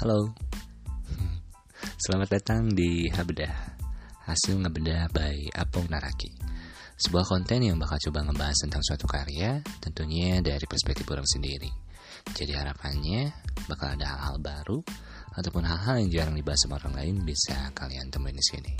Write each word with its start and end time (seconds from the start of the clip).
Halo. 0.00 0.32
Selamat 2.08 2.40
datang 2.40 2.72
di 2.72 3.12
Habedah 3.12 3.52
Hasil 4.24 4.56
ngebedah 4.56 5.12
by 5.12 5.52
Apong 5.52 5.92
Naraki. 5.92 6.32
Sebuah 6.96 7.28
konten 7.28 7.60
yang 7.60 7.76
bakal 7.76 8.00
coba 8.08 8.24
ngebahas 8.24 8.56
tentang 8.64 8.80
suatu 8.80 9.04
karya 9.04 9.60
Tentunya 9.76 10.40
dari 10.40 10.64
perspektif 10.64 11.04
orang 11.04 11.28
sendiri. 11.28 11.68
Jadi 12.32 12.48
harapannya 12.48 13.28
bakal 13.68 13.92
ada 13.92 14.16
hal-hal 14.16 14.40
baru 14.40 14.80
Ataupun 15.36 15.68
hal-hal 15.68 16.00
yang 16.00 16.08
jarang 16.08 16.36
dibahas 16.40 16.64
sama 16.64 16.80
orang 16.80 16.96
lain 16.96 17.20
Bisa 17.20 17.68
kalian 17.76 18.08
temuin 18.08 18.40
di 18.40 18.44
sini. 18.48 18.72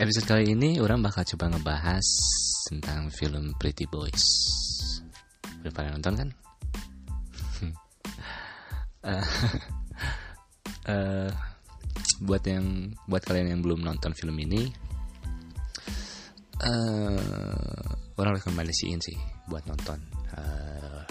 Episode 0.00 0.24
kali 0.24 0.56
ini 0.56 0.80
orang 0.80 1.04
bakal 1.04 1.20
coba 1.36 1.52
ngebahas 1.52 2.06
tentang 2.72 3.12
film 3.12 3.52
Pretty 3.60 3.84
Boys. 3.92 4.24
Udah 5.60 5.72
pada 5.76 5.92
nonton 5.92 6.16
kan? 6.16 6.32
Uh, 9.06 9.22
buat 12.22 12.42
yang 12.46 12.94
buat 13.10 13.22
kalian 13.26 13.58
yang 13.58 13.60
belum 13.62 13.82
nonton 13.82 14.14
film 14.14 14.38
ini 14.38 14.70
uh, 16.62 17.90
orang 18.18 18.38
rekomendasiin 18.38 19.00
sih 19.02 19.18
buat 19.50 19.66
nonton. 19.66 19.98
Uh, 20.32 21.04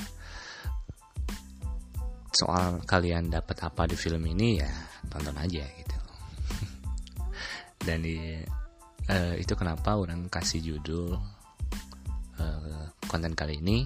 soal 2.32 2.82
kalian 2.88 3.30
dapat 3.30 3.60
apa 3.68 3.86
di 3.86 4.00
film 4.00 4.24
ini 4.26 4.64
ya 4.64 4.72
tonton 5.12 5.36
aja 5.38 5.64
gitu. 5.68 5.98
Dan 7.86 8.02
di, 8.02 8.40
uh, 9.12 9.36
itu 9.36 9.54
kenapa 9.54 10.00
orang 10.00 10.32
kasih 10.32 10.64
judul 10.64 11.20
uh, 12.40 12.84
konten 13.06 13.36
kali 13.36 13.60
ini 13.60 13.84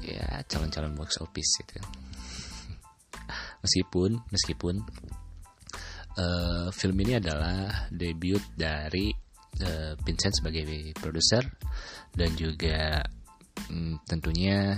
ya 0.00 0.40
calon-calon 0.48 0.96
box 0.96 1.20
office 1.20 1.60
gitu 1.60 1.76
meskipun 3.60 4.10
meskipun 4.32 4.74
uh, 6.16 6.68
film 6.72 6.96
ini 7.04 7.20
adalah 7.20 7.88
debut 7.92 8.40
dari 8.56 9.12
uh, 9.64 9.92
Vincent 10.00 10.34
sebagai 10.40 10.64
produser 10.96 11.44
dan 12.12 12.34
juga 12.34 13.00
um, 13.70 14.00
tentunya 14.04 14.74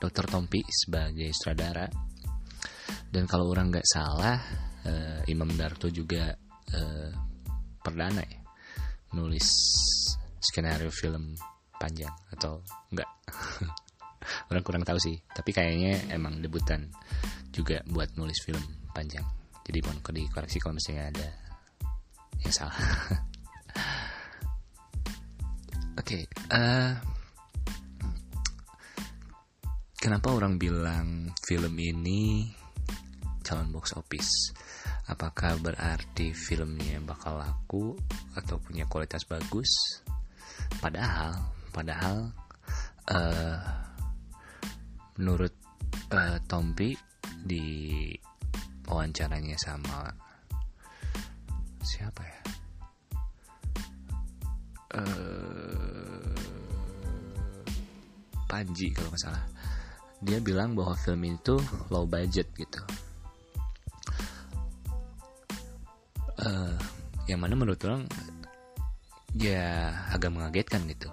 Dr. 0.00 0.26
Tompi 0.26 0.64
sebagai 0.66 1.28
sutradara 1.32 1.86
dan 3.10 3.24
kalau 3.26 3.50
orang 3.50 3.70
nggak 3.70 3.88
salah 3.88 4.38
uh, 4.86 5.20
Imam 5.28 5.50
Darto 5.54 5.90
juga 5.92 6.32
uh, 6.74 7.10
perdana 7.80 8.22
ya 8.24 8.40
nulis 9.10 9.46
skenario 10.40 10.88
film 10.94 11.34
panjang 11.74 12.12
atau 12.30 12.62
enggak 12.94 13.10
orang 14.52 14.62
kurang 14.64 14.84
tahu 14.84 15.00
sih 15.00 15.16
tapi 15.32 15.50
kayaknya 15.52 16.12
emang 16.12 16.40
debutan 16.44 16.88
juga 17.50 17.82
buat 17.90 18.14
nulis 18.14 18.38
film 18.46 18.62
panjang. 18.94 19.26
Jadi 19.66 19.78
mohon 19.86 20.02
dikoreksi 20.02 20.58
kalau 20.58 20.74
misalnya 20.74 21.04
ada 21.14 21.28
yang 22.42 22.54
salah. 22.54 22.78
Oke 26.00 26.16
okay, 26.16 26.22
uh, 26.48 26.56
eh, 26.56 26.90
kenapa 30.00 30.32
orang 30.32 30.56
bilang 30.56 31.28
film 31.44 31.76
ini 31.76 32.48
calon 33.44 33.68
box 33.74 33.92
office? 33.98 34.54
Apakah 35.10 35.58
berarti 35.58 36.30
filmnya 36.30 37.02
bakal 37.02 37.42
laku 37.42 37.98
atau 38.38 38.56
punya 38.62 38.86
kualitas 38.86 39.26
bagus? 39.26 40.00
Padahal 40.78 41.34
padahal 41.74 42.30
uh, 43.10 43.58
menurut 45.18 45.54
uh, 46.12 46.38
Tompi 46.46 46.94
di 47.40 48.06
wawancaranya 48.86 49.56
sama 49.56 50.06
siapa 51.80 52.22
ya? 52.22 52.40
Uh, 54.90 56.34
Panji 58.50 58.90
kalau 58.90 59.14
nggak 59.14 59.22
salah. 59.22 59.44
Dia 60.20 60.42
bilang 60.42 60.74
bahwa 60.74 60.98
film 60.98 61.22
itu 61.24 61.56
low 61.88 62.04
budget 62.04 62.50
gitu. 62.58 62.82
Uh, 66.40 66.74
yang 67.30 67.38
mana 67.38 67.54
menurut 67.54 67.78
orang 67.86 68.08
ya 69.36 69.94
agak 70.10 70.34
mengagetkan 70.34 70.82
gitu 70.90 71.06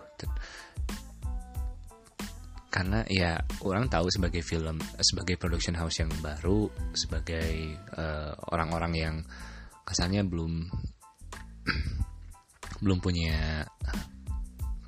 karena 2.67 3.07
ya 3.07 3.39
orang 3.63 3.87
tahu 3.87 4.11
sebagai 4.11 4.43
film 4.43 4.77
sebagai 4.99 5.39
production 5.39 5.75
house 5.79 6.03
yang 6.03 6.11
baru 6.19 6.67
sebagai 6.91 7.79
eh, 7.79 8.31
orang-orang 8.51 8.93
uh, 8.93 8.99
yang 9.07 9.15
kesannya 9.87 10.27
belum 10.27 10.67
belum 12.83 12.99
punya 12.99 13.63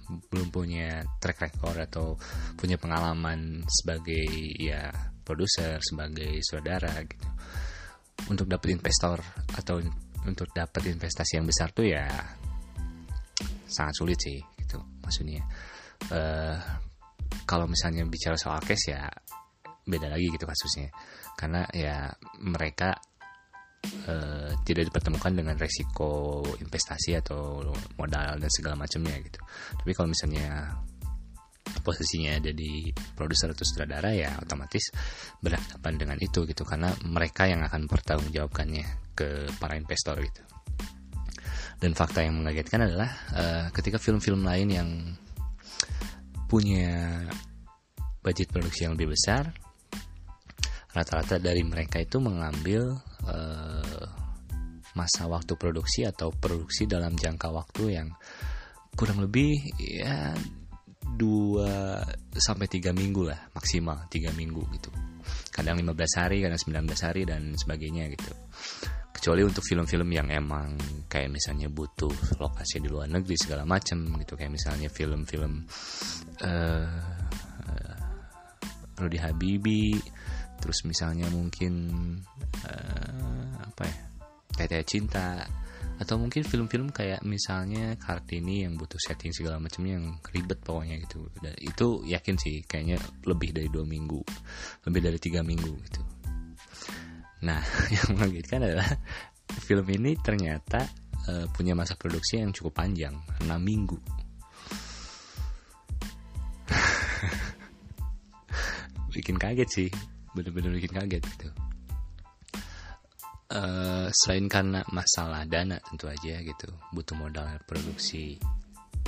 belum 0.10 0.50
punya 0.50 1.06
track 1.22 1.40
record 1.40 1.78
atau 1.86 2.18
punya 2.58 2.76
pengalaman 2.76 3.62
sebagai 3.70 4.26
ya 4.58 4.90
produser 5.22 5.78
sebagai 5.86 6.42
saudara 6.42 6.90
gitu. 7.06 7.30
Untuk 8.28 8.52
dapat 8.52 8.76
investor 8.76 9.22
atau 9.56 9.80
untuk 10.28 10.52
dapat 10.52 10.92
investasi 10.92 11.40
yang 11.40 11.48
besar 11.48 11.72
tuh 11.72 11.88
ya 11.88 12.10
sangat 13.70 13.96
sulit 13.96 14.20
sih 14.20 14.42
gitu 14.60 14.82
maksudnya. 15.00 15.46
Uh, 16.10 16.89
kalau 17.50 17.66
misalnya 17.66 18.06
bicara 18.06 18.38
soal 18.38 18.62
cash 18.62 18.94
ya 18.94 19.10
beda 19.90 20.06
lagi 20.06 20.30
gitu 20.30 20.46
kasusnya. 20.46 20.94
Karena 21.34 21.66
ya 21.74 22.14
mereka 22.46 22.94
uh, 24.06 24.54
tidak 24.62 24.94
dipertemukan 24.94 25.34
dengan 25.34 25.58
resiko 25.58 26.46
investasi 26.62 27.18
atau 27.18 27.66
modal 27.98 28.38
dan 28.38 28.52
segala 28.54 28.78
macamnya 28.78 29.18
gitu. 29.18 29.42
Tapi 29.82 29.92
kalau 29.98 30.14
misalnya 30.14 30.78
posisinya 31.82 32.38
ada 32.38 32.54
di 32.54 32.90
produser 33.18 33.54
atau 33.54 33.66
sutradara 33.66 34.10
ya 34.14 34.34
otomatis 34.38 34.94
berhadapan 35.42 35.94
dengan 35.98 36.18
itu 36.22 36.46
gitu. 36.46 36.62
Karena 36.62 36.94
mereka 37.02 37.50
yang 37.50 37.66
akan 37.66 37.90
bertanggungjawabkannya 37.90 39.18
ke 39.18 39.50
para 39.58 39.74
investor 39.74 40.22
gitu. 40.22 40.46
Dan 41.80 41.96
fakta 41.98 42.22
yang 42.22 42.44
mengagetkan 42.44 42.86
adalah 42.86 43.10
uh, 43.34 43.66
ketika 43.74 43.98
film-film 43.98 44.44
lain 44.44 44.68
yang 44.70 44.90
punya 46.50 47.24
budget 48.26 48.50
produksi 48.50 48.90
yang 48.90 48.98
lebih 48.98 49.14
besar 49.14 49.54
rata-rata 50.90 51.38
dari 51.38 51.62
mereka 51.62 52.02
itu 52.02 52.18
mengambil 52.18 52.98
uh, 53.30 54.06
masa 54.98 55.30
waktu 55.30 55.54
produksi 55.54 56.04
atau 56.04 56.34
produksi 56.34 56.90
dalam 56.90 57.14
jangka 57.14 57.54
waktu 57.54 57.84
yang 58.02 58.10
kurang 58.98 59.22
lebih 59.22 59.54
ya 59.78 60.34
2 61.14 61.22
sampai 62.34 62.66
3 62.66 62.90
minggu 62.92 63.22
lah 63.30 63.38
maksimal 63.54 64.10
3 64.10 64.34
minggu 64.34 64.66
gitu. 64.74 64.90
Kadang 65.54 65.78
15 65.78 65.94
hari 66.18 66.42
kadang 66.42 66.58
19 66.58 66.90
hari 67.06 67.22
dan 67.30 67.54
sebagainya 67.54 68.10
gitu 68.10 68.34
kecuali 69.20 69.44
untuk 69.44 69.68
film-film 69.68 70.16
yang 70.16 70.32
emang 70.32 70.80
kayak 71.12 71.28
misalnya 71.28 71.68
butuh 71.68 72.40
lokasi 72.40 72.80
di 72.80 72.88
luar 72.88 73.12
negeri 73.12 73.36
segala 73.36 73.68
macam 73.68 74.08
gitu. 74.16 74.40
Kayak 74.40 74.56
misalnya 74.56 74.88
film-film 74.88 75.68
uh, 76.40 76.88
Rudy 78.96 79.20
Habibi 79.20 80.00
terus 80.60 80.88
misalnya 80.88 81.28
mungkin 81.32 81.76
uh, 82.64 83.48
apa 83.60 83.84
ya 83.84 84.00
Tete 84.56 84.88
Cinta 84.88 85.44
atau 86.00 86.16
mungkin 86.16 86.48
film-film 86.48 86.96
kayak 86.96 87.20
misalnya 87.28 88.00
Kartini 88.00 88.64
yang 88.64 88.80
butuh 88.80 89.00
setting 89.04 89.36
segala 89.36 89.60
macamnya 89.60 90.00
yang 90.00 90.16
ribet 90.32 90.64
pokoknya 90.64 90.96
gitu. 91.04 91.28
Dan 91.44 91.60
itu 91.60 92.08
yakin 92.08 92.40
sih 92.40 92.64
kayaknya 92.64 92.96
lebih 93.28 93.52
dari 93.52 93.68
dua 93.68 93.84
minggu 93.84 94.24
lebih 94.88 95.02
dari 95.04 95.20
tiga 95.20 95.44
minggu 95.44 95.76
gitu 95.92 96.19
Nah, 97.46 97.62
yang 97.96 98.18
mengagetkan 98.18 98.66
adalah 98.68 98.90
film 99.64 99.88
ini 99.92 100.16
ternyata 100.20 100.88
uh, 101.30 101.46
punya 101.56 101.76
masa 101.76 101.96
produksi 101.96 102.38
yang 102.44 102.52
cukup 102.52 102.74
panjang, 102.84 103.16
6 103.44 103.48
minggu. 103.60 103.98
bikin 109.16 109.40
kaget 109.40 109.70
sih, 109.70 109.90
bener-bener 110.36 110.72
bikin 110.76 110.94
kaget 110.94 111.24
gitu. 111.26 111.50
Uh, 113.50 114.06
selain 114.14 114.46
karena 114.46 114.86
masalah 114.94 115.42
dana 115.50 115.82
tentu 115.82 116.06
aja 116.06 116.38
gitu, 116.38 116.70
butuh 116.94 117.18
modal 117.18 117.50
produksi 117.66 118.38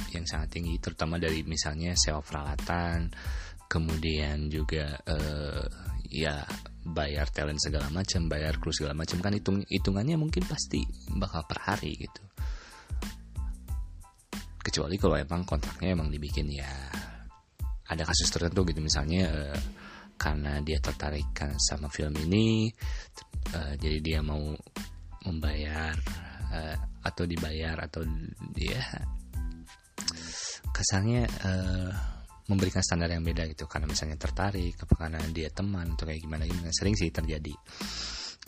yang 0.09 0.25
sangat 0.25 0.57
tinggi, 0.57 0.81
terutama 0.81 1.21
dari 1.21 1.45
misalnya 1.45 1.93
sewa 1.93 2.25
peralatan, 2.25 3.13
kemudian 3.69 4.49
juga 4.49 4.97
uh, 5.05 5.61
ya 6.09 6.41
bayar 6.81 7.29
talent 7.29 7.61
segala 7.61 7.87
macam, 7.93 8.25
bayar 8.25 8.57
kru 8.57 8.73
segala 8.73 8.97
macam 8.97 9.21
kan 9.21 9.33
hitung 9.33 9.61
hitungannya 9.69 10.17
mungkin 10.17 10.43
pasti 10.49 10.81
bakal 11.13 11.45
per 11.45 11.59
hari 11.61 11.97
gitu. 11.97 12.21
Kecuali 14.61 14.95
kalau 14.97 15.17
emang 15.17 15.45
kontraknya 15.45 15.97
emang 15.97 16.09
dibikin 16.09 16.49
ya 16.49 16.69
ada 17.91 18.03
kasus 18.07 18.31
tertentu 18.31 18.63
gitu 18.71 18.79
misalnya 18.79 19.27
uh, 19.27 19.59
karena 20.15 20.61
dia 20.63 20.79
tertarik 20.79 21.33
sama 21.59 21.91
film 21.91 22.15
ini 22.29 22.71
uh, 23.57 23.73
jadi 23.75 23.97
dia 23.99 24.19
mau 24.23 24.53
membayar 25.27 25.91
uh, 26.53 26.75
atau 27.03 27.25
dibayar 27.25 27.75
atau 27.83 28.05
dia 28.53 28.79
kesannya 30.71 31.25
uh, 31.41 32.20
memberikan 32.51 32.83
standar 32.83 33.07
yang 33.07 33.23
beda 33.23 33.47
gitu. 33.47 33.63
Karena 33.71 33.87
misalnya 33.87 34.19
tertarik 34.19 34.75
apa 34.75 34.93
karena 34.99 35.23
dia 35.31 35.47
teman 35.47 35.95
atau 35.95 36.03
kayak 36.03 36.19
gimana 36.19 36.43
gimana. 36.43 36.75
Sering 36.75 36.99
sih 36.99 37.07
terjadi. 37.07 37.55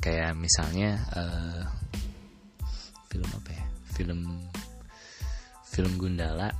Kayak 0.03 0.35
misalnya 0.35 0.99
uh, 1.15 1.63
film 3.07 3.29
apa 3.31 3.49
ya? 3.55 3.63
Film 3.95 4.19
film 5.71 5.91
Gundala 5.95 6.51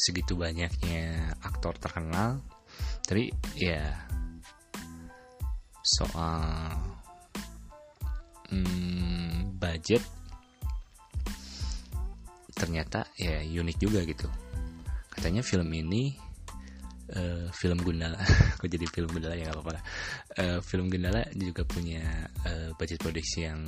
segitu 0.00 0.32
banyaknya 0.40 1.36
aktor 1.44 1.76
terkenal. 1.76 2.40
Tapi 3.04 3.28
ya 3.60 3.92
soal 5.84 6.72
hmm, 8.48 9.60
budget 9.60 10.00
ternyata 12.56 13.04
ya 13.20 13.44
unik 13.44 13.76
juga 13.76 14.00
gitu. 14.08 14.28
Katanya 15.10 15.44
film 15.44 15.68
ini 15.74 16.29
uh, 17.16 17.46
film 17.54 17.78
Gundala. 17.82 18.18
Kok 18.58 18.68
jadi 18.68 18.86
film 18.90 19.10
Gundala 19.10 19.34
ya? 19.34 19.50
Nggak 19.50 19.56
apa-apa 19.58 19.82
uh, 20.38 20.58
film 20.62 20.86
Gundala 20.88 21.22
juga 21.34 21.62
punya 21.66 22.02
uh, 22.46 22.70
budget 22.78 22.98
produksi 23.00 23.46
yang 23.46 23.60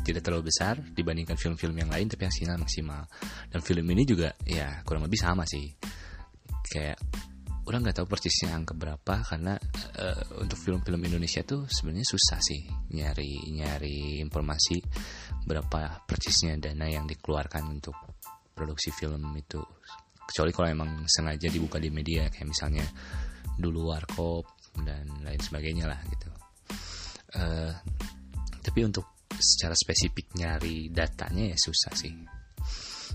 tidak 0.00 0.24
terlalu 0.24 0.48
besar 0.48 0.80
dibandingkan 0.80 1.36
film-film 1.36 1.76
yang 1.76 1.92
lain 1.92 2.08
tapi 2.08 2.24
hasilnya 2.24 2.56
maksimal 2.56 3.04
dan 3.52 3.60
film 3.60 3.84
ini 3.92 4.08
juga 4.08 4.32
ya 4.48 4.80
kurang 4.82 5.04
lebih 5.06 5.20
sama 5.20 5.44
sih. 5.44 5.68
Kayak 6.70 6.98
orang 7.70 7.86
nggak 7.86 8.02
tahu 8.02 8.08
persisnya 8.10 8.56
angka 8.56 8.74
berapa 8.74 9.14
karena 9.22 9.54
uh, 10.00 10.42
untuk 10.42 10.58
film-film 10.58 11.00
Indonesia 11.06 11.46
tuh 11.46 11.70
sebenarnya 11.70 12.06
susah 12.08 12.40
sih 12.42 12.66
nyari 12.96 13.54
nyari 13.54 14.18
informasi 14.24 14.82
berapa 15.46 16.02
persisnya 16.02 16.58
dana 16.58 16.90
yang 16.90 17.06
dikeluarkan 17.06 17.70
untuk 17.70 17.94
produksi 18.56 18.90
film 18.90 19.22
itu 19.38 19.62
kecuali 20.30 20.54
kalau 20.54 20.68
emang 20.70 20.90
sengaja 21.10 21.50
dibuka 21.50 21.82
di 21.82 21.90
media 21.90 22.30
kayak 22.30 22.46
misalnya 22.46 22.86
dulu 23.58 23.90
warkop 23.90 24.46
dan 24.86 25.10
lain 25.26 25.42
sebagainya 25.42 25.90
lah 25.90 25.98
gitu. 26.06 26.28
Uh, 27.34 27.74
tapi 28.62 28.86
untuk 28.86 29.26
secara 29.34 29.74
spesifik 29.74 30.30
nyari 30.38 30.86
datanya 30.94 31.50
ya 31.50 31.58
susah 31.58 31.92
sih. 31.98 32.14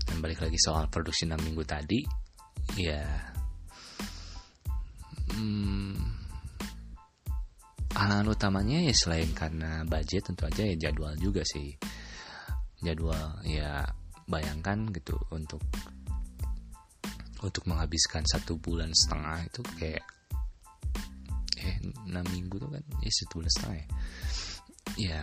Dan 0.06 0.20
balik 0.20 0.44
lagi 0.44 0.60
soal 0.60 0.92
produksi 0.92 1.24
6 1.24 1.40
minggu 1.40 1.64
tadi 1.64 2.04
ya 2.76 3.02
hmm, 5.32 5.96
halangan 7.96 8.28
utamanya 8.28 8.84
ya 8.84 8.94
selain 8.94 9.32
karena 9.32 9.82
budget 9.88 10.28
tentu 10.28 10.44
aja 10.44 10.62
ya 10.68 10.76
jadwal 10.76 11.16
juga 11.16 11.40
sih. 11.48 11.72
Jadwal 12.84 13.40
ya 13.48 13.82
bayangkan 14.28 14.90
gitu 14.92 15.16
untuk 15.32 15.62
untuk 17.44 17.68
menghabiskan 17.68 18.24
satu 18.24 18.56
bulan 18.56 18.92
setengah 18.96 19.44
itu 19.44 19.60
kayak 19.76 20.04
eh 21.56 21.76
enam 22.08 22.24
minggu 22.32 22.56
tuh 22.60 22.70
kan? 22.72 22.84
Ya 23.02 23.10
satu 23.12 23.32
bulan 23.42 23.50
setengah 23.52 23.76
ya. 23.76 23.88
Ya 24.96 25.22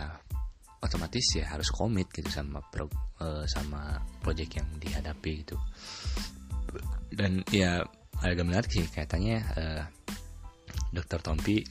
otomatis 0.84 1.26
ya 1.32 1.48
harus 1.48 1.72
komit 1.72 2.12
gitu 2.12 2.28
sama 2.28 2.60
pro, 2.68 2.86
uh, 3.18 3.48
sama 3.48 3.98
project 4.20 4.60
yang 4.60 4.68
dihadapi 4.78 5.32
gitu. 5.42 5.56
Dan 7.08 7.40
ya 7.48 7.80
agak 8.20 8.44
menarik 8.44 8.70
sih 8.70 8.84
katanya 8.92 9.38
uh, 9.56 9.82
dokter 10.92 11.18
Tompi. 11.22 11.64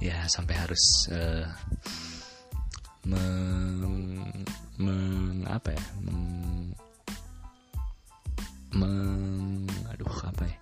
Ya 0.00 0.24
sampai 0.32 0.56
harus 0.56 1.12
uh, 1.12 1.44
meng, 3.04 4.32
meng 4.80 5.44
apa 5.44 5.76
ya 5.76 5.84
meng 8.74 9.66
aduh 9.90 10.14
apa 10.26 10.44
ya? 10.46 10.58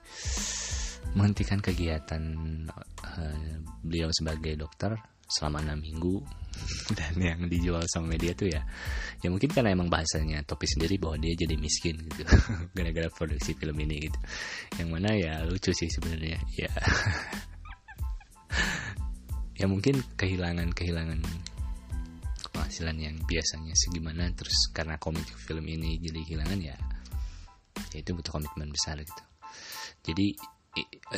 Menghentikan 1.16 1.60
kegiatan 1.60 2.22
uh, 2.68 3.56
beliau 3.80 4.12
sebagai 4.12 4.56
dokter 4.56 4.92
selama 5.28 5.60
enam 5.64 5.80
minggu. 5.84 6.24
Dan 6.98 7.14
yang 7.20 7.40
dijual 7.46 7.84
sama 7.86 8.16
media 8.16 8.34
tuh 8.34 8.50
ya 8.50 8.64
ya 9.22 9.28
mungkin 9.30 9.46
karena 9.52 9.70
emang 9.70 9.86
bahasanya 9.86 10.42
Topi 10.42 10.66
sendiri 10.66 10.98
bahwa 10.98 11.20
dia 11.20 11.36
jadi 11.36 11.54
miskin 11.54 12.00
gitu. 12.08 12.24
Gara-gara 12.76 13.08
produksi 13.12 13.54
film 13.54 13.76
ini 13.78 14.08
gitu. 14.08 14.18
Yang 14.80 14.88
mana 14.88 15.10
ya 15.14 15.32
lucu 15.44 15.70
sih 15.70 15.88
sebenarnya 15.90 16.38
ya. 16.56 16.70
Ya 19.58 19.66
mungkin 19.66 19.98
kehilangan 20.14 20.70
kehilangan 20.70 21.18
penghasilan 22.54 22.94
yang 22.94 23.18
biasanya 23.26 23.74
segimana 23.74 24.30
terus 24.30 24.70
karena 24.70 24.94
komik 25.02 25.26
film 25.34 25.66
ini 25.66 25.98
jadi 25.98 26.22
kehilangan 26.22 26.60
ya 26.62 26.78
ya 27.92 28.04
itu 28.04 28.12
butuh 28.12 28.32
komitmen 28.36 28.68
besar 28.72 29.00
gitu 29.00 29.22
jadi 30.04 30.26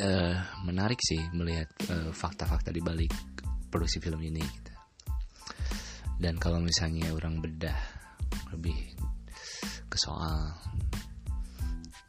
uh, 0.01 0.37
menarik 0.65 0.99
sih 1.03 1.21
melihat 1.35 1.69
uh, 1.91 2.11
fakta-fakta 2.15 2.71
di 2.73 2.81
balik 2.81 3.13
produksi 3.71 4.03
film 4.03 4.21
ini 4.23 4.43
gitu. 4.43 4.73
dan 6.21 6.39
kalau 6.39 6.59
misalnya 6.63 7.11
orang 7.15 7.39
bedah 7.39 7.77
lebih 8.55 8.77
ke 9.91 9.97
soal 9.99 10.55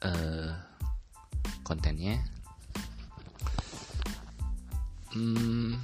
uh, 0.05 0.51
kontennya 1.65 2.21
hmm, 5.13 5.77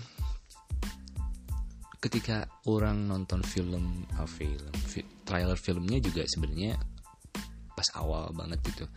ketika 1.98 2.46
orang 2.70 3.10
nonton 3.10 3.42
film 3.42 4.06
uh, 4.16 4.30
film 4.30 4.74
fi, 4.86 5.02
trailer 5.26 5.58
filmnya 5.58 5.98
juga 6.00 6.24
sebenarnya 6.26 6.78
pas 7.78 7.94
awal 7.94 8.34
banget 8.34 8.58
gitu. 8.74 8.90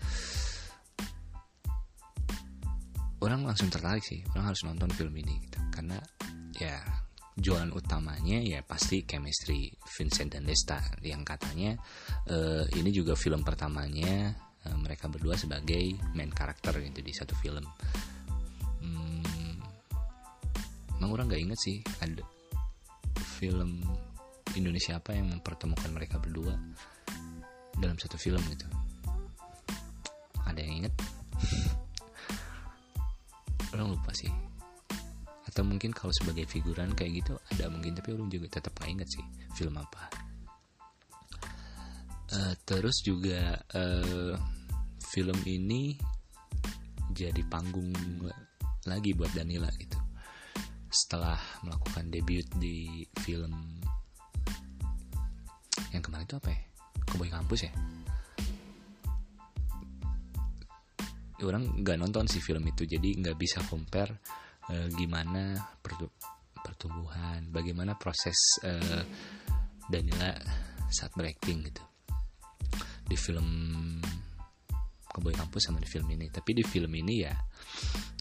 Orang 3.20 3.44
langsung 3.44 3.68
tertarik 3.68 4.00
sih 4.00 4.24
orang 4.32 4.48
harus 4.48 4.64
nonton 4.64 4.88
film 4.96 5.12
ini 5.20 5.36
gitu. 5.44 5.60
Karena 5.68 6.00
ya 6.56 6.80
jualan 7.36 7.68
utamanya 7.76 8.40
ya 8.40 8.64
pasti 8.64 9.04
chemistry 9.04 9.68
Vincent 9.84 10.32
dan 10.32 10.48
Desta. 10.48 10.80
Yang 11.04 11.36
katanya 11.36 11.76
uh, 12.32 12.64
ini 12.80 12.88
juga 12.88 13.12
film 13.12 13.44
pertamanya 13.44 14.32
uh, 14.64 14.76
mereka 14.80 15.12
berdua 15.12 15.36
sebagai 15.36 16.00
main 16.16 16.32
karakter 16.32 16.80
gitu 16.80 17.04
di 17.04 17.12
satu 17.12 17.36
film. 17.36 17.68
Hmm, 18.80 19.60
emang 20.96 21.12
orang 21.12 21.28
nggak 21.28 21.42
inget 21.44 21.60
sih 21.60 21.76
ada 22.00 22.24
film 23.36 23.84
Indonesia 24.56 24.96
apa 24.96 25.12
yang 25.12 25.28
mempertemukan 25.28 25.92
mereka 25.92 26.16
berdua 26.16 26.56
dalam 27.78 27.94
satu 28.00 28.18
film 28.18 28.42
gitu. 28.50 28.66
Ada 30.48 30.64
yang 30.64 30.86
inget? 30.86 30.94
orang 33.74 33.94
lupa 33.94 34.10
sih 34.14 34.30
atau 35.50 35.66
mungkin 35.66 35.90
kalau 35.90 36.14
sebagai 36.14 36.46
figuran 36.46 36.94
kayak 36.94 37.22
gitu 37.22 37.34
ada 37.50 37.66
mungkin 37.70 37.98
tapi 37.98 38.14
orang 38.14 38.30
juga 38.30 38.60
tetap 38.60 38.74
gak 38.78 38.90
inget 38.90 39.08
sih 39.10 39.24
film 39.58 39.74
apa 39.78 40.02
uh, 42.34 42.54
terus 42.62 43.02
juga 43.02 43.58
uh, 43.74 44.34
film 45.10 45.38
ini 45.46 45.98
jadi 47.10 47.42
panggung 47.50 47.90
lagi 48.86 49.10
buat 49.14 49.34
Danila 49.34 49.66
gitu 49.74 49.98
setelah 50.90 51.38
melakukan 51.66 52.10
debut 52.10 52.46
di 52.58 53.06
film 53.26 53.82
yang 55.90 56.02
kemarin 56.02 56.26
itu 56.26 56.38
apa 56.38 56.50
ya 56.54 56.62
Keboy 57.10 57.28
Kampus 57.28 57.66
ya 57.66 57.72
orang 61.44 61.80
nggak 61.80 61.96
nonton 61.96 62.28
sih 62.28 62.42
film 62.42 62.64
itu 62.68 62.84
jadi 62.84 63.16
nggak 63.16 63.36
bisa 63.40 63.64
compare 63.64 64.20
uh, 64.68 64.88
gimana 64.92 65.56
pertumbuhan, 66.60 67.48
bagaimana 67.48 67.96
proses 67.96 68.36
uh, 68.64 69.02
Danila 69.88 70.36
saat 70.90 71.14
berakting 71.16 71.64
gitu 71.66 71.82
di 73.10 73.16
film 73.18 73.48
Keboy 75.10 75.34
Kampus 75.34 75.66
sama 75.66 75.82
di 75.82 75.88
film 75.90 76.06
ini. 76.14 76.30
Tapi 76.30 76.54
di 76.54 76.62
film 76.62 76.94
ini 76.94 77.26
ya 77.26 77.34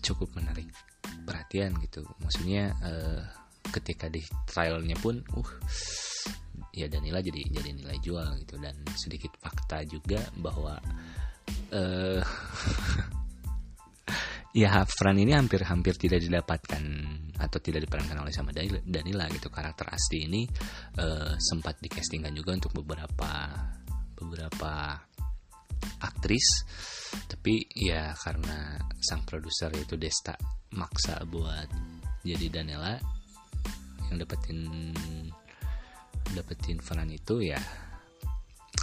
cukup 0.01 0.34
menarik 0.34 0.65
perhatian 1.22 1.77
gitu. 1.86 2.01
Maksudnya 2.24 2.74
uh, 2.81 3.22
ketika 3.70 4.10
di 4.10 4.22
trialnya 4.46 4.98
pun, 4.98 5.22
uh 5.38 5.52
ya 6.74 6.88
Danila 6.88 7.20
jadi 7.20 7.42
jadi 7.50 7.70
nilai 7.76 7.98
jual 8.00 8.40
gitu. 8.46 8.56
Dan 8.62 8.76
sedikit 8.96 9.36
fakta 9.38 9.84
juga 9.84 10.22
bahwa 10.38 10.80
uh, 11.74 12.22
ya 14.62 14.84
Fran 14.88 15.18
ini 15.20 15.36
hampir-hampir 15.36 16.00
tidak 16.00 16.24
didapatkan 16.24 16.84
atau 17.40 17.60
tidak 17.64 17.88
diperankan 17.88 18.24
oleh 18.24 18.34
sama 18.34 18.52
Danila 18.84 19.28
gitu. 19.32 19.52
Karakter 19.52 19.92
asli 19.92 20.26
ini 20.26 20.42
uh, 21.00 21.36
sempat 21.38 21.80
dicastingkan 21.84 22.34
juga 22.36 22.56
untuk 22.56 22.72
beberapa 22.84 23.32
beberapa 24.16 24.98
aktris. 26.04 26.48
Tapi 27.10 27.66
ya 27.74 28.14
karena 28.14 28.78
sang 29.02 29.26
produser 29.26 29.74
itu 29.74 29.98
Desta 29.98 30.38
maksa 30.78 31.26
buat 31.26 31.66
jadi 32.22 32.52
Danela 32.52 33.19
yang 34.10 34.18
dapetin 34.22 34.94
dapetin 36.34 36.78
peran 36.82 37.10
itu 37.10 37.42
ya 37.42 37.62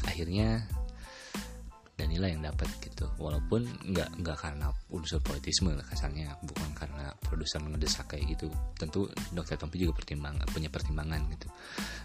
akhirnya 0.06 0.66
Danila 1.96 2.28
yang 2.28 2.44
dapat 2.44 2.68
gitu. 2.84 3.08
Walaupun 3.16 3.64
nggak 3.64 4.20
nggak 4.20 4.36
karena 4.36 4.68
unsur 4.92 5.16
politisme 5.24 5.72
kasarnya 5.80 6.36
bukan 6.44 6.70
karena 6.76 7.08
produser 7.24 7.64
ngedesak 7.64 8.12
kayak 8.12 8.36
gitu. 8.36 8.52
Tentu 8.76 9.08
dokter 9.32 9.56
Tompi 9.56 9.80
juga 9.80 9.96
pertimbang 9.96 10.36
punya 10.52 10.68
pertimbangan 10.68 11.24
gitu. 11.32 11.48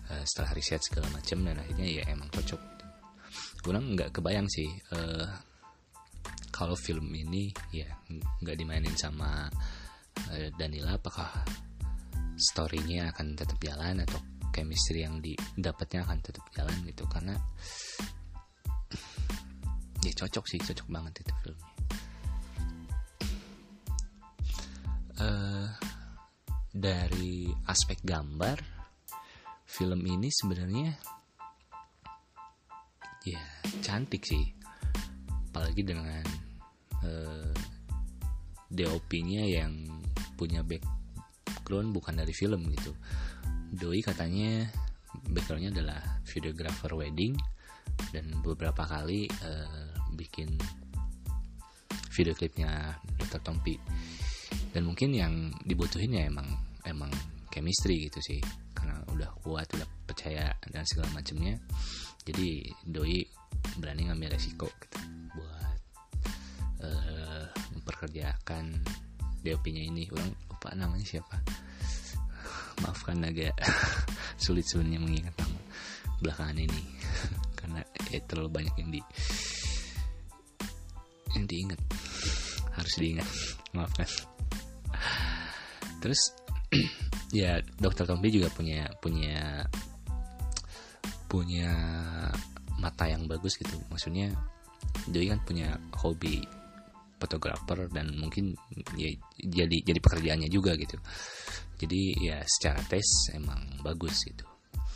Uh, 0.08 0.24
setelah 0.24 0.56
riset 0.56 0.80
segala 0.80 1.12
macam 1.12 1.44
dan 1.44 1.60
akhirnya 1.60 1.88
ya 1.92 2.04
emang 2.08 2.32
cocok 2.32 2.62
gitu. 2.64 2.86
kurang 3.62 3.94
nggak 3.94 4.16
kebayang 4.16 4.48
sih 4.50 4.68
uh, 4.96 5.28
kalau 6.50 6.74
film 6.74 7.12
ini 7.14 7.52
ya 7.70 7.88
nggak 8.42 8.58
dimainin 8.58 8.96
sama 8.96 9.52
uh, 10.32 10.48
Danila 10.56 10.96
apakah 10.96 11.30
storynya 12.42 13.14
akan 13.14 13.38
tetap 13.38 13.62
jalan 13.62 14.02
atau 14.02 14.18
chemistry 14.52 15.06
yang 15.06 15.22
didapatnya 15.22 16.04
akan 16.04 16.18
tetap 16.20 16.46
jalan 16.52 16.76
gitu. 16.90 17.06
Karena 17.08 17.38
ya 20.02 20.12
cocok 20.18 20.46
sih 20.50 20.60
cocok 20.60 20.88
banget 20.90 21.22
itu 21.22 21.32
filmnya. 21.46 21.70
Uh, 25.22 25.70
dari 26.74 27.54
aspek 27.70 28.02
gambar 28.02 28.58
film 29.70 30.02
ini 30.10 30.34
sebenarnya 30.34 30.98
ya 33.24 33.42
cantik 33.86 34.26
sih. 34.26 34.50
Apalagi 35.52 35.84
dengan 35.84 36.24
uh, 37.04 37.52
eh, 37.52 37.54
DOP-nya 38.72 39.44
yang 39.46 39.84
punya 40.40 40.64
background 41.62 41.94
bukan 41.94 42.18
dari 42.18 42.34
film 42.34 42.66
gitu. 42.74 42.90
Doi 43.70 44.02
katanya 44.02 44.66
backgroundnya 45.30 45.70
adalah 45.78 46.02
videographer 46.26 46.90
wedding 46.98 47.38
dan 48.10 48.34
beberapa 48.42 48.82
kali 48.82 49.30
uh, 49.46 49.94
bikin 50.18 50.58
video 52.10 52.34
klipnya 52.34 52.98
Dr. 53.22 53.46
Tompi. 53.46 53.78
Dan 54.74 54.90
mungkin 54.90 55.14
yang 55.14 55.54
dibutuhin 55.62 56.18
ya 56.18 56.26
emang 56.26 56.50
emang 56.90 57.14
chemistry 57.54 58.10
gitu 58.10 58.18
sih. 58.26 58.42
Karena 58.74 59.06
udah 59.14 59.30
kuat 59.46 59.70
udah 59.78 59.88
percaya 60.10 60.50
dan 60.66 60.82
segala 60.90 61.14
macamnya. 61.14 61.62
Jadi 62.26 62.74
doi 62.90 63.22
berani 63.78 64.10
ngambil 64.10 64.34
resiko 64.34 64.66
gitu 64.82 65.00
buat 65.38 65.78
uh, 66.82 67.46
memperkerjakan 67.78 68.82
DOP-nya 69.46 69.84
ini. 69.88 70.10
Orang 70.12 70.51
lupa 70.62 70.78
namanya 70.78 71.02
siapa? 71.02 71.42
Maafkan 72.86 73.18
agak 73.26 73.58
sulit 74.46 74.62
sebenarnya 74.70 75.02
mengingat 75.02 75.34
nama 75.42 75.58
belakangan 76.22 76.54
ini 76.62 76.82
karena 77.58 77.82
ya 78.14 78.22
terlalu 78.30 78.62
banyak 78.62 78.76
yang 78.78 78.94
di 78.94 79.02
yang 81.34 81.46
diingat. 81.50 81.82
Harus 82.78 82.94
diingat. 83.02 83.26
Maafkan. 83.74 84.06
Terus 85.98 86.22
ya 87.42 87.58
dokter 87.82 88.06
Tombi 88.06 88.30
juga 88.30 88.54
punya 88.54 88.86
punya 89.02 89.66
punya 91.26 91.74
mata 92.78 93.10
yang 93.10 93.26
bagus 93.26 93.58
gitu. 93.58 93.82
Maksudnya 93.90 94.30
dia 95.10 95.34
kan 95.34 95.42
punya 95.42 95.74
hobi 96.06 96.46
fotografer 97.22 97.86
dan 97.94 98.18
mungkin 98.18 98.58
ya 98.98 99.14
jadi 99.38 99.78
jadi 99.86 100.00
pekerjaannya 100.02 100.50
juga 100.50 100.74
gitu. 100.74 100.98
Jadi 101.78 102.26
ya 102.26 102.42
secara 102.46 102.82
tes 102.90 103.30
emang 103.38 103.62
bagus 103.86 104.26
gitu. 104.26 104.46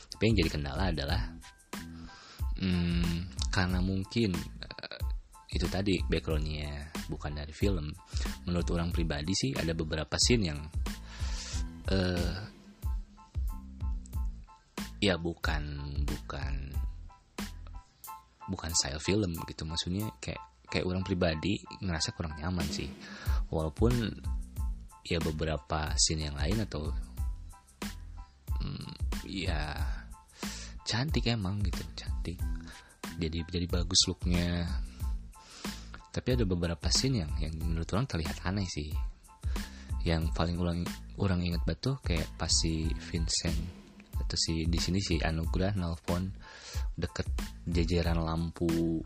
Tapi 0.09 0.21
yang 0.33 0.37
jadi 0.41 0.49
kendala 0.49 0.89
adalah 0.89 1.21
hmm, 2.57 3.53
karena 3.53 3.79
mungkin 3.85 4.33
itu 5.55 5.71
tadi 5.71 5.95
backgroundnya 6.11 6.91
bukan 7.07 7.31
dari 7.31 7.55
film 7.55 7.87
menurut 8.43 8.67
orang 8.75 8.91
pribadi 8.91 9.31
sih 9.31 9.51
ada 9.55 9.71
beberapa 9.71 10.19
scene 10.19 10.43
yang 10.51 10.59
uh, 11.87 12.35
ya 14.99 15.15
bukan 15.15 15.63
bukan 16.03 16.53
bukan 18.51 18.71
style 18.75 19.01
film 19.01 19.31
gitu. 19.47 19.63
Maksudnya 19.63 20.11
kayak 20.19 20.41
kayak 20.67 20.85
orang 20.85 21.05
pribadi 21.05 21.61
ngerasa 21.81 22.13
kurang 22.13 22.37
nyaman 22.37 22.67
sih. 22.67 22.89
Walaupun 23.49 23.93
ya 25.05 25.21
beberapa 25.21 25.93
scene 25.95 26.27
yang 26.29 26.37
lain 26.37 26.65
atau 26.65 26.89
hmm, 28.59 28.93
ya 29.29 29.77
cantik 30.85 31.29
emang 31.29 31.61
gitu 31.65 31.81
cantik. 31.93 32.37
Jadi 33.17 33.45
jadi 33.47 33.65
bagus 33.69 34.05
looknya. 34.09 34.65
Tapi 36.09 36.29
ada 36.31 36.47
beberapa 36.47 36.87
scene 36.89 37.25
yang 37.25 37.31
yang 37.39 37.53
menurut 37.59 37.89
orang 37.93 38.07
terlihat 38.07 38.43
aneh 38.45 38.67
sih. 38.67 38.91
Yang 40.05 40.31
paling 40.37 40.57
ulang 40.61 40.85
orang 41.17 41.41
ingat 41.41 41.65
batu 41.65 41.97
kayak 42.05 42.27
pas 42.37 42.51
si 42.51 42.85
Vincent 43.09 43.85
atau 44.15 44.37
si 44.39 44.63
di 44.65 44.79
sini 44.79 45.03
si 45.03 45.19
Anugrah 45.19 45.75
nelfon 45.75 46.31
deket 46.95 47.27
jajaran 47.67 48.23
lampu 48.23 49.03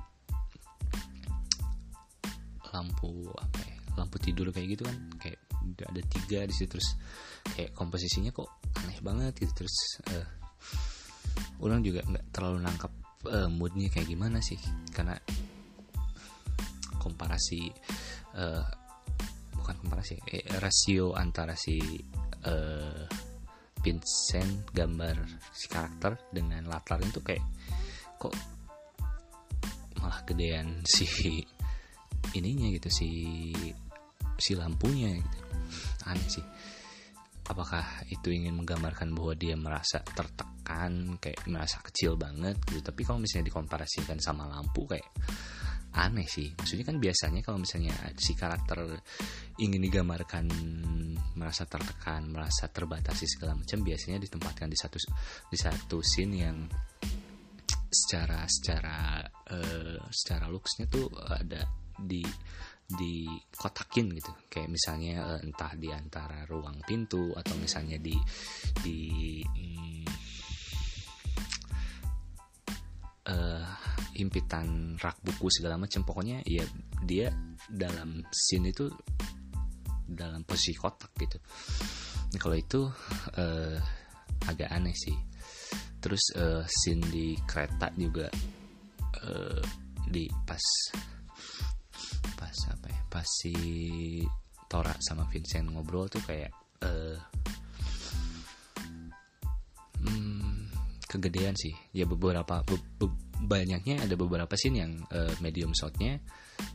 lampu 2.80 3.28
apa 3.36 3.60
ya 3.60 3.76
lampu 4.00 4.16
tidur 4.24 4.48
kayak 4.56 4.80
gitu 4.80 4.84
kan 4.88 4.98
kayak 5.20 5.40
ada 5.84 6.02
tiga 6.08 6.48
di 6.48 6.54
situ 6.56 6.80
terus 6.80 6.96
kayak 7.52 7.76
komposisinya 7.76 8.32
kok 8.32 8.48
aneh 8.80 9.00
banget 9.04 9.36
gitu 9.44 9.64
terus 9.64 9.76
uh, 10.08 10.28
orang 11.60 11.84
juga 11.84 12.04
nggak 12.08 12.26
terlalu 12.32 12.58
nangkap 12.64 12.92
uh, 13.28 13.52
moodnya 13.52 13.92
kayak 13.92 14.08
gimana 14.08 14.40
sih 14.40 14.60
karena 14.96 15.20
komparasi 17.00 17.72
uh, 18.40 18.64
bukan 19.56 19.76
komparasi 19.86 20.16
eh, 20.32 20.46
rasio 20.60 21.16
antara 21.16 21.56
si 21.56 21.80
uh, 22.48 23.04
Vincent 23.80 24.76
gambar 24.76 25.16
si 25.56 25.72
karakter 25.72 26.20
dengan 26.36 26.68
latar 26.68 27.00
itu 27.00 27.24
kayak 27.24 27.44
kok 28.20 28.36
malah 30.00 30.20
gedean 30.28 30.84
si 30.94 31.44
ininya 32.36 32.68
gitu 32.74 32.90
si 32.92 33.10
si 34.40 34.52
lampunya 34.56 35.16
gitu. 35.20 35.38
Aneh 36.08 36.30
sih. 36.30 36.46
Apakah 37.50 38.06
itu 38.14 38.30
ingin 38.30 38.54
menggambarkan 38.54 39.10
bahwa 39.18 39.34
dia 39.34 39.58
merasa 39.58 40.06
tertekan 40.06 41.18
kayak 41.18 41.50
merasa 41.50 41.82
kecil 41.82 42.14
banget 42.14 42.62
gitu? 42.70 42.82
Tapi 42.86 43.02
kalau 43.02 43.18
misalnya 43.18 43.50
dikomparasikan 43.50 44.22
sama 44.22 44.46
lampu 44.46 44.86
kayak 44.86 45.10
aneh 45.98 46.30
sih. 46.30 46.54
Maksudnya 46.54 46.86
kan 46.86 46.98
biasanya 47.02 47.42
kalau 47.42 47.58
misalnya 47.58 47.94
si 48.22 48.38
karakter 48.38 49.02
ingin 49.58 49.82
digambarkan 49.82 50.46
merasa 51.34 51.66
tertekan 51.66 52.30
merasa 52.30 52.70
terbatasi 52.70 53.26
segala 53.26 53.58
macam 53.58 53.82
biasanya 53.82 54.22
ditempatkan 54.22 54.70
di 54.70 54.78
satu 54.78 54.98
di 55.50 55.58
satu 55.58 55.98
scene 56.06 56.36
yang 56.38 56.58
secara 57.90 58.46
secara 58.46 59.26
uh, 59.50 59.98
secara 60.14 60.46
looksnya 60.46 60.86
tuh 60.86 61.10
ada 61.18 61.66
di 62.02 62.24
di 62.90 63.30
kotakin 63.54 64.10
gitu. 64.18 64.34
Kayak 64.50 64.70
misalnya 64.74 65.38
uh, 65.38 65.40
entah 65.46 65.78
di 65.78 65.94
antara 65.94 66.42
ruang 66.50 66.82
pintu 66.82 67.38
atau 67.38 67.54
misalnya 67.62 68.02
di 68.02 68.18
di 68.82 69.00
hmm, 69.46 70.06
uh, 73.30 73.66
impitan 74.18 74.98
rak 74.98 75.22
buku 75.22 75.48
segala 75.54 75.78
macam. 75.78 76.02
Pokoknya 76.02 76.42
ya 76.50 76.66
dia 77.06 77.30
dalam 77.70 78.26
scene 78.34 78.74
itu 78.74 78.90
dalam 80.10 80.42
posisi 80.42 80.74
kotak 80.74 81.14
gitu. 81.22 81.38
Nah, 82.34 82.40
kalau 82.42 82.58
itu 82.58 82.90
uh, 83.38 83.78
agak 84.50 84.70
aneh 84.74 84.98
sih. 84.98 85.14
Terus 86.02 86.34
uh, 86.34 86.66
scene 86.66 87.06
di 87.12 87.38
kereta 87.46 87.94
juga 87.94 88.26
uh, 89.30 89.62
di 90.10 90.26
pas 90.48 90.64
pas 92.38 92.58
apa 92.70 92.88
ya 92.90 93.02
pas 93.10 93.26
si 93.26 93.54
Tora 94.70 94.94
sama 95.02 95.26
Vincent 95.30 95.74
ngobrol 95.74 96.06
tuh 96.12 96.22
kayak 96.22 96.54
uh, 96.86 97.18
hmm, 100.06 100.70
kegedean 101.10 101.58
sih. 101.58 101.74
Ya 101.90 102.06
beberapa 102.06 102.62
be, 102.62 102.78
be, 103.02 103.10
banyaknya 103.50 104.06
ada 104.06 104.14
beberapa 104.14 104.54
scene 104.54 104.78
yang 104.86 104.94
uh, 105.10 105.34
medium 105.42 105.74
shotnya 105.74 106.22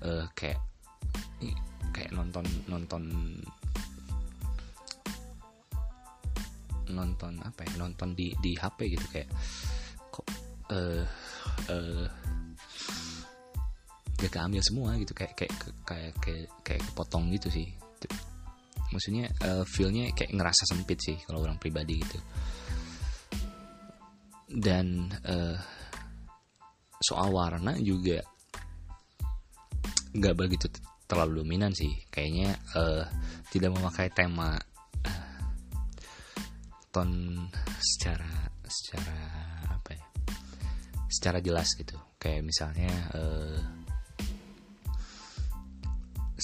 uh, 0.03 0.27
kayak 0.35 0.59
kayak 1.95 2.11
nonton 2.11 2.43
nonton 2.67 3.03
nonton 6.91 7.33
apa 7.47 7.61
ya 7.63 7.73
nonton 7.79 8.13
di 8.19 8.35
di 8.43 8.59
HP 8.59 8.99
gitu 8.99 9.07
kayak 9.15 9.31
kok 10.11 10.27
uh, 10.75 11.07
uh, 11.71 12.07
gak 14.25 14.41
keambil 14.41 14.63
semua 14.65 14.97
gitu 14.97 15.13
kayak 15.13 15.37
kayak 15.37 15.55
kayak 15.85 16.13
kayak 16.25 16.49
kayak 16.65 16.83
kepotong 16.93 17.29
gitu 17.29 17.53
sih. 17.53 17.69
Maksudnya 18.95 19.27
uh, 19.45 19.65
feelnya 19.67 20.15
kayak 20.15 20.33
ngerasa 20.33 20.65
sempit 20.71 21.03
sih 21.03 21.19
kalau 21.29 21.45
orang 21.45 21.59
pribadi 21.59 21.99
gitu. 22.01 22.19
Dan 24.49 25.11
uh, 25.27 25.59
soal 27.03 27.35
warna 27.35 27.75
juga 27.83 28.23
nggak 30.15 30.35
begitu 30.39 30.71
terlalu 31.11 31.43
dominan 31.43 31.75
sih. 31.75 31.91
Kayaknya 32.09 32.55
uh, 32.79 33.05
tidak 33.51 33.75
memakai 33.75 34.09
tema 34.15 34.55
uh, 35.05 35.39
ton 36.95 37.11
secara 37.83 38.49
secara 38.63 39.17
apa 39.75 39.91
ya? 39.91 40.07
Secara 41.11 41.43
jelas 41.43 41.69
gitu. 41.75 41.99
Kayak 42.17 42.47
misalnya 42.47 42.93
uh, 43.13 43.84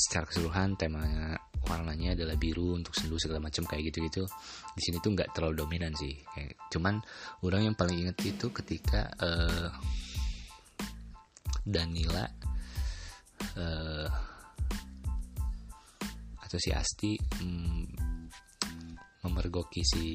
secara 0.00 0.24
keseluruhan 0.24 0.80
temanya 0.80 1.36
warnanya 1.68 2.16
adalah 2.16 2.40
biru 2.40 2.72
untuk 2.80 2.96
sendu 2.96 3.20
segala 3.20 3.44
macam 3.44 3.68
kayak 3.68 3.92
gitu-gitu. 3.92 4.24
Di 4.72 4.80
sini 4.80 4.96
tuh 5.04 5.12
nggak 5.12 5.36
terlalu 5.36 5.60
dominan 5.60 5.92
sih 5.92 6.16
kayak, 6.32 6.56
cuman 6.72 6.96
orang 7.44 7.68
yang 7.68 7.76
paling 7.76 8.08
inget 8.08 8.16
itu 8.24 8.48
ketika 8.48 9.12
uh, 9.20 9.68
Danila 11.60 12.24
uh, 13.60 14.08
atau 16.40 16.58
si 16.58 16.72
Asti 16.72 17.20
mm, 17.20 17.84
memergoki 19.28 19.84
si 19.84 20.06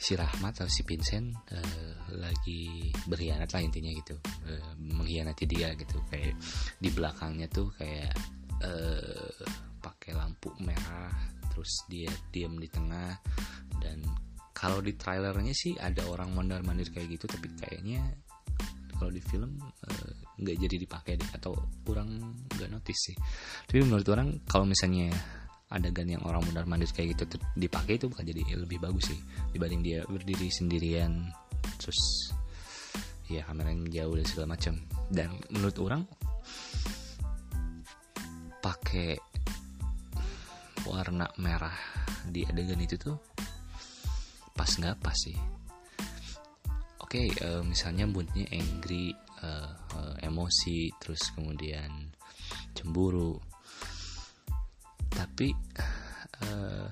si 0.00 0.16
Rahmat 0.16 0.64
atau 0.64 0.70
si 0.72 0.80
Vincent 0.88 1.36
uh, 1.52 1.92
lagi 2.16 2.88
berkhianat 3.04 3.52
lah 3.52 3.60
intinya 3.60 3.92
gitu. 3.92 4.16
Uh, 4.48 4.72
mengkhianati 4.80 5.44
dia 5.44 5.76
gitu. 5.76 6.00
Kayak 6.08 6.40
di 6.80 6.88
belakangnya 6.88 7.46
tuh 7.52 7.68
kayak 7.76 8.16
uh, 8.64 9.44
pakai 9.84 10.16
lampu 10.16 10.48
merah 10.64 11.12
terus 11.52 11.84
dia 11.92 12.08
diam 12.32 12.56
di 12.56 12.64
tengah. 12.72 13.12
Dan 13.76 14.00
kalau 14.56 14.80
di 14.80 14.96
trailernya 14.96 15.52
sih 15.52 15.76
ada 15.76 16.08
orang 16.08 16.32
mondar 16.32 16.64
mandir 16.64 16.88
kayak 16.88 17.20
gitu 17.20 17.28
tapi 17.28 17.52
kayaknya 17.60 18.00
kalau 18.96 19.12
di 19.12 19.20
film 19.20 19.60
nggak 20.40 20.56
uh, 20.56 20.60
jadi 20.64 20.76
dipakai 20.80 21.20
deh. 21.20 21.28
Atau 21.36 21.52
kurang 21.84 22.40
nggak 22.56 22.72
notice 22.72 23.12
sih. 23.12 23.16
Tapi 23.68 23.84
menurut 23.84 24.08
orang 24.08 24.48
kalau 24.48 24.64
misalnya 24.64 25.12
adegan 25.70 26.10
yang 26.10 26.22
orang 26.26 26.42
mondar 26.42 26.66
mandir 26.66 26.90
kayak 26.90 27.14
gitu 27.14 27.38
dipakai 27.54 27.96
itu 27.96 28.10
bukan 28.10 28.26
jadi 28.26 28.42
lebih 28.58 28.82
bagus 28.82 29.14
sih 29.14 29.20
dibanding 29.54 29.80
dia 29.86 30.02
berdiri 30.10 30.50
sendirian 30.50 31.30
terus 31.78 32.30
ya 33.30 33.46
kameranya 33.46 34.02
jauh 34.02 34.18
dan 34.18 34.26
segala 34.26 34.46
macam. 34.58 34.74
Dan 35.06 35.30
menurut 35.54 35.76
orang 35.78 36.02
pakai 38.58 39.14
warna 40.82 41.30
merah 41.38 41.74
di 42.26 42.42
adegan 42.42 42.82
itu 42.82 42.98
tuh 42.98 43.16
pas 44.58 44.68
nggak 44.68 44.98
pas 44.98 45.14
sih. 45.14 45.38
Oke 47.00 47.26
okay, 47.26 47.46
uh, 47.46 47.58
eh, 47.58 47.62
misalnya 47.62 48.06
moodnya 48.10 48.46
angry 48.50 49.14
uh, 49.42 49.70
uh, 49.94 50.14
emosi 50.22 50.90
terus 50.98 51.30
kemudian 51.34 52.10
cemburu 52.74 53.38
tapi 55.10 55.52
uh, 56.46 56.88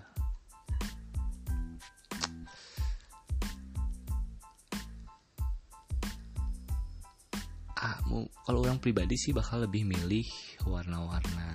ah 7.79 7.99
kalau 8.43 8.61
orang 8.67 8.83
pribadi 8.83 9.15
sih 9.15 9.31
bakal 9.31 9.65
lebih 9.65 9.87
milih 9.87 10.27
warna-warna 10.67 11.55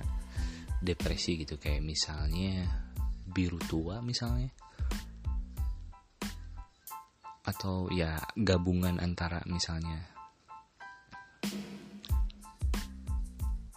depresi 0.79 1.39
gitu. 1.39 1.59
Kayak 1.59 1.83
misalnya 1.83 2.67
biru 3.27 3.59
tua 3.67 3.99
misalnya. 4.03 4.51
Atau 7.43 7.91
ya 7.91 8.23
gabungan 8.39 9.03
antara 9.03 9.43
misalnya 9.51 9.99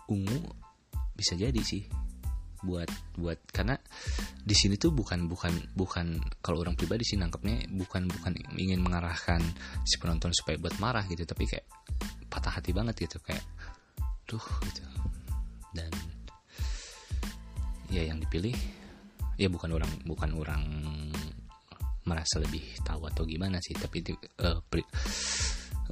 ungu 0.06 0.38
bisa 1.18 1.34
jadi 1.34 1.58
sih 1.66 2.05
buat 2.66 2.90
buat 3.14 3.38
karena 3.54 3.78
di 4.42 4.54
sini 4.58 4.74
tuh 4.74 4.90
bukan 4.90 5.30
bukan 5.30 5.54
bukan 5.78 6.18
kalau 6.42 6.66
orang 6.66 6.74
pribadi 6.74 7.06
sih 7.06 7.14
nangkepnya 7.14 7.70
bukan 7.70 8.10
bukan 8.10 8.34
ingin 8.58 8.82
mengarahkan 8.82 9.38
si 9.86 10.02
penonton 10.02 10.34
supaya 10.34 10.58
buat 10.58 10.74
marah 10.82 11.06
gitu 11.06 11.22
tapi 11.22 11.46
kayak 11.46 11.66
patah 12.26 12.58
hati 12.58 12.74
banget 12.74 13.06
gitu 13.06 13.22
kayak 13.22 13.46
tuh 14.26 14.42
gitu. 14.66 14.82
Dan 15.70 15.92
ya 17.86 18.02
yang 18.02 18.18
dipilih 18.18 18.54
ya 19.38 19.46
bukan 19.46 19.70
orang 19.78 19.92
bukan 20.02 20.30
orang 20.34 20.62
merasa 22.06 22.38
lebih 22.38 22.62
tahu 22.82 23.06
atau 23.06 23.22
gimana 23.26 23.58
sih 23.62 23.74
tapi 23.74 24.02
itu 24.02 24.14
uh, 24.42 24.62
pri, 24.62 24.82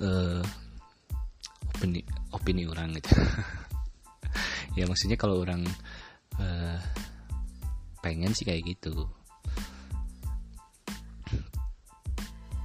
uh, 0.03 0.43
opini 1.75 2.03
opini 2.35 2.63
orang 2.67 2.99
gitu. 2.99 3.15
Ya 4.75 4.91
maksudnya 4.91 5.15
kalau 5.15 5.39
orang 5.39 5.63
uh, 6.41 6.81
pengen 8.01 8.33
sih 8.35 8.45
kayak 8.47 8.65
gitu. 8.65 9.07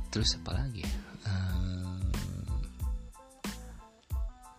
Terus 0.09 0.41
apa 0.41 0.57
lagi 0.57 0.81
uh, 1.29 2.09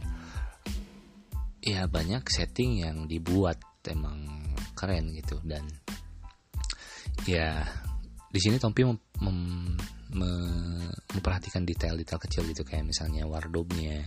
ya 1.63 1.87
banyak 1.87 2.23
setting 2.27 2.83
yang 2.83 3.07
dibuat 3.07 3.59
emang 3.87 4.46
keren 4.77 5.09
gitu. 5.17 5.41
Dan 5.41 5.65
ya 7.25 7.65
di 8.27 8.39
sini 8.43 8.61
Tompi 8.61 8.85
mem, 8.85 8.99
mem, 9.23 9.39
me, 10.13 10.29
memperhatikan 11.17 11.65
detail-detail 11.65 12.21
kecil 12.21 12.45
gitu. 12.45 12.61
Kayak 12.61 12.93
misalnya 12.93 13.25
wardrobe-nya 13.25 14.05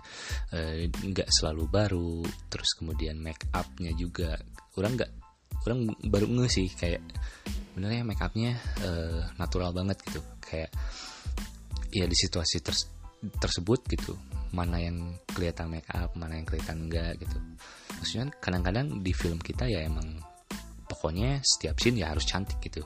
eh, 0.55 0.87
nggak 0.87 1.27
eh, 1.27 1.35
selalu 1.35 1.67
baru 1.67 2.23
terus 2.47 2.79
kemudian 2.79 3.19
make 3.19 3.51
up-nya 3.51 3.91
juga. 3.99 4.39
Orang 4.79 4.95
nggak 4.95 5.11
orang 5.67 5.93
baru 6.07 6.27
nge 6.31 6.47
sih 6.49 6.69
kayak 6.73 7.03
sebenarnya 7.81 8.03
make 8.05 8.21
upnya 8.21 8.61
uh, 8.85 9.25
natural 9.41 9.73
banget 9.73 9.99
gitu. 10.05 10.21
Kayak 10.41 10.71
ya 11.91 12.05
di 12.05 12.17
situasi 12.17 12.61
ter 12.61 12.77
tersebut 13.41 13.81
gitu. 13.89 14.15
Mana 14.51 14.83
yang 14.83 15.17
kelihatan 15.31 15.71
make 15.71 15.89
up 15.91 16.13
mana 16.13 16.37
yang 16.37 16.47
kelihatan 16.47 16.87
enggak 16.87 17.17
gitu. 17.19 17.37
Maksudnya 17.99 18.33
kadang-kadang 18.41 19.01
di 19.01 19.13
film 19.17 19.41
kita 19.41 19.65
ya 19.65 19.85
emang 19.85 20.21
pokoknya 21.01 21.41
setiap 21.41 21.81
scene 21.81 22.05
ya 22.05 22.13
harus 22.13 22.29
cantik 22.29 22.61
gitu. 22.61 22.85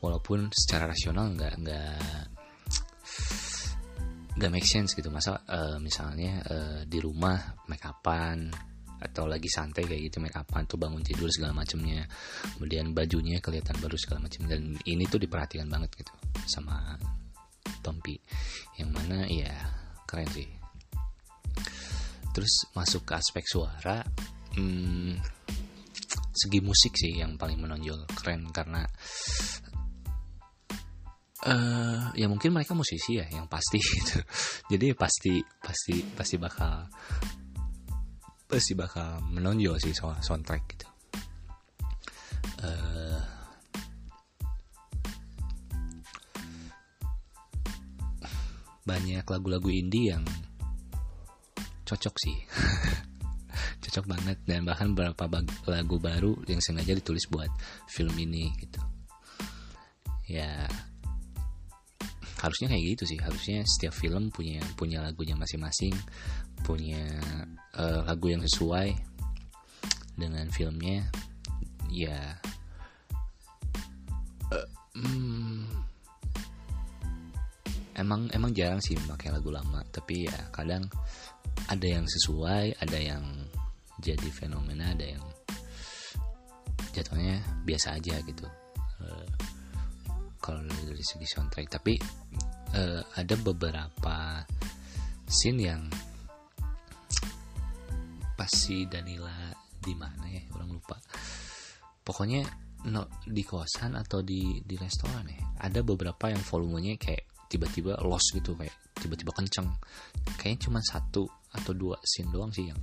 Walaupun 0.00 0.48
secara 0.48 0.88
rasional 0.88 1.36
nggak 1.36 1.54
nggak 1.60 2.00
nggak 4.40 4.48
make 4.48 4.64
sense 4.64 4.96
gitu. 4.96 5.12
Masa 5.12 5.44
uh, 5.44 5.76
misalnya 5.76 6.40
uh, 6.48 6.80
di 6.88 6.96
rumah 7.04 7.36
make 7.68 7.84
upan 7.84 8.48
atau 8.98 9.28
lagi 9.28 9.46
santai 9.46 9.84
kayak 9.84 10.08
gitu 10.08 10.24
make 10.24 10.34
upan 10.34 10.64
tuh 10.64 10.74
bangun 10.74 11.04
tidur 11.06 11.30
segala 11.30 11.54
macamnya 11.54 12.02
kemudian 12.58 12.90
bajunya 12.90 13.38
kelihatan 13.38 13.78
baru 13.78 13.94
segala 13.94 14.26
macam 14.26 14.50
dan 14.50 14.74
ini 14.90 15.06
tuh 15.06 15.22
diperhatikan 15.22 15.70
banget 15.70 15.92
gitu 16.00 16.14
sama 16.48 16.96
Tompi. 17.84 18.16
Yang 18.80 18.90
mana 18.96 19.28
ya 19.28 19.52
keren 20.08 20.32
sih. 20.32 20.48
Terus 22.32 22.72
masuk 22.72 23.04
ke 23.04 23.12
aspek 23.18 23.44
suara 23.44 24.00
hmm, 24.56 25.37
segi 26.38 26.62
musik 26.62 26.94
sih 26.94 27.18
yang 27.18 27.34
paling 27.34 27.58
menonjol 27.58 28.06
keren 28.14 28.46
karena 28.54 28.86
uh, 31.50 32.14
ya 32.14 32.26
mungkin 32.30 32.54
mereka 32.54 32.78
musisi 32.78 33.18
ya 33.18 33.26
yang 33.30 33.50
pasti 33.50 33.82
gitu. 33.98 34.22
Jadi 34.70 34.94
pasti 34.94 35.42
pasti 35.58 35.98
pasti 36.14 36.36
bakal 36.38 36.86
pasti 38.46 38.72
bakal 38.78 39.18
menonjol 39.34 39.76
sih 39.82 39.90
soal 39.90 40.18
soundtrack 40.22 40.62
gitu. 40.70 40.88
Uh, 42.58 43.22
banyak 48.88 49.22
lagu-lagu 49.28 49.68
indie 49.68 50.16
yang 50.16 50.24
cocok 51.84 52.14
sih 52.20 52.36
cocok 53.98 54.14
banget 54.14 54.38
dan 54.46 54.62
bahkan 54.62 54.94
beberapa 54.94 55.26
lagu 55.66 55.98
baru 55.98 56.38
yang 56.46 56.62
sengaja 56.62 56.94
ditulis 56.94 57.26
buat 57.26 57.50
film 57.90 58.14
ini 58.14 58.54
gitu. 58.62 58.78
Ya 60.30 60.70
harusnya 62.38 62.70
kayak 62.70 62.94
gitu 62.94 63.10
sih. 63.10 63.18
Harusnya 63.18 63.66
setiap 63.66 63.90
film 63.98 64.30
punya 64.30 64.62
punya 64.78 65.02
lagunya 65.02 65.34
masing-masing 65.34 65.90
punya 66.62 67.02
uh, 67.74 68.06
lagu 68.06 68.30
yang 68.30 68.38
sesuai 68.38 68.94
dengan 70.14 70.46
filmnya. 70.54 71.10
Ya 71.90 72.38
uh, 74.54 74.68
emang 77.98 78.30
emang 78.30 78.54
jarang 78.54 78.78
sih 78.78 78.94
pakai 78.94 79.34
lagu 79.34 79.50
lama. 79.50 79.82
Tapi 79.90 80.30
ya 80.30 80.38
kadang 80.54 80.86
ada 81.66 81.86
yang 81.90 82.06
sesuai 82.06 82.78
ada 82.78 82.94
yang 83.02 83.26
jadi 83.98 84.28
fenomena 84.30 84.94
ada 84.94 85.06
yang 85.06 85.24
jatuhnya 86.94 87.42
biasa 87.66 87.98
aja 87.98 88.18
gitu. 88.22 88.46
Uh, 88.98 89.28
kalau 90.38 90.62
dari 90.64 91.04
segi 91.04 91.26
soundtrack. 91.26 91.68
Tapi 91.68 91.94
uh, 92.74 93.02
ada 93.18 93.34
beberapa 93.38 94.42
scene 95.28 95.60
yang 95.60 95.82
pas 98.38 98.48
si 98.48 98.86
Danila 98.86 99.52
di 99.78 99.94
mana 99.94 100.24
ya? 100.30 100.42
Orang 100.54 100.78
lupa. 100.78 100.96
Pokoknya 102.02 102.46
no, 102.88 103.10
di 103.26 103.42
kosan 103.44 103.98
atau 103.98 104.22
di 104.22 104.62
di 104.62 104.78
restoran 104.78 105.26
ya 105.26 105.42
ada 105.58 105.82
beberapa 105.82 106.30
yang 106.30 106.40
volumenya 106.46 106.94
kayak 106.94 107.26
tiba-tiba 107.50 107.98
lost 108.06 108.30
gitu 108.32 108.54
kayak 108.54 108.74
tiba-tiba 108.96 109.34
kenceng. 109.34 109.68
Kayaknya 110.38 110.58
cuma 110.64 110.80
satu 110.80 111.26
atau 111.48 111.72
dua 111.72 111.96
scene 112.04 112.30
doang 112.30 112.52
sih 112.52 112.68
yang 112.68 112.80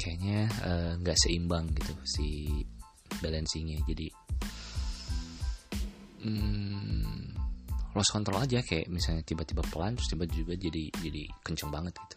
kayaknya 0.00 0.48
eh, 0.64 0.92
nggak 0.96 1.12
uh, 1.12 1.20
seimbang 1.20 1.68
gitu 1.76 1.92
si 2.08 2.48
balancingnya. 3.20 3.84
Jadi 3.84 4.08
hmm, 6.24 7.36
lost 7.92 8.08
control 8.16 8.40
aja. 8.40 8.64
Kayak 8.64 8.88
misalnya 8.88 9.20
tiba-tiba 9.28 9.60
pelan 9.68 10.00
terus 10.00 10.08
tiba-tiba 10.08 10.56
jadi 10.56 10.88
jadi 11.04 11.22
kenceng 11.44 11.68
banget 11.68 11.92
gitu. 12.00 12.16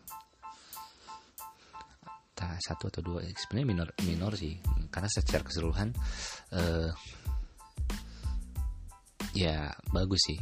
Entah 2.33 2.55
satu 2.63 2.87
atau 2.87 3.01
dua 3.03 3.19
sebenarnya 3.35 3.67
minor 3.67 3.87
minor 4.07 4.31
sih. 4.39 4.55
Karena 4.87 5.11
secara 5.11 5.43
keseluruhan 5.43 5.91
uh, 6.55 6.89
ya 9.35 9.67
bagus 9.91 10.31
sih. 10.31 10.39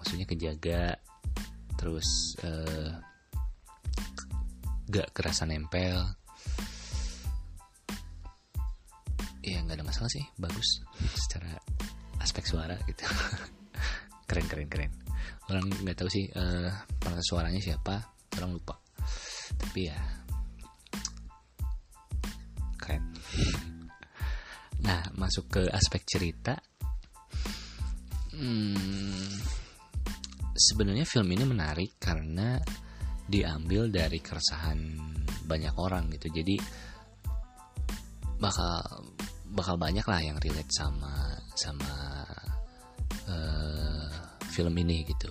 Maksudnya 0.00 0.24
kejaga 0.24 0.96
terus 1.76 2.32
uh, 2.40 2.96
gak 4.88 5.12
kerasa 5.12 5.44
nempel. 5.44 6.16
Ya 9.44 9.60
nggak 9.64 9.80
ada 9.80 9.86
masalah 9.86 10.10
sih. 10.12 10.24
Bagus. 10.40 10.80
Secara 11.16 11.56
aspek 12.20 12.44
suara 12.48 12.76
gitu. 12.88 13.04
Keren 14.28 14.44
keren 14.44 14.68
keren. 14.68 14.92
Orang 15.48 15.72
nggak 15.72 15.96
tahu 15.96 16.08
sih 16.12 16.28
uh, 16.36 16.68
suaranya 17.24 17.60
siapa. 17.64 17.96
Orang 18.36 18.60
lupa. 18.60 18.76
Tapi 19.56 19.88
ya 19.88 19.98
keren. 22.76 23.04
Nah 24.78 25.02
masuk 25.18 25.50
ke 25.50 25.62
aspek 25.74 26.06
cerita. 26.06 26.54
Hmm, 28.30 29.18
sebenarnya 30.54 31.02
film 31.02 31.26
ini 31.34 31.42
menarik 31.42 31.98
karena 31.98 32.62
diambil 33.28 33.92
dari 33.92 34.18
keresahan 34.24 34.96
banyak 35.44 35.76
orang 35.76 36.08
gitu. 36.16 36.32
Jadi 36.32 36.56
bakal 38.40 39.04
bakal 39.52 39.76
banyak 39.76 40.04
lah 40.08 40.20
yang 40.24 40.40
relate 40.40 40.72
sama 40.72 41.36
sama 41.52 41.92
uh, 43.28 44.08
film 44.48 44.72
ini 44.80 45.04
gitu. 45.04 45.28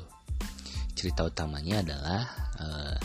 Cerita 0.93 1.25
utamanya 1.25 1.81
adalah 1.81 2.21
uh, 2.61 2.97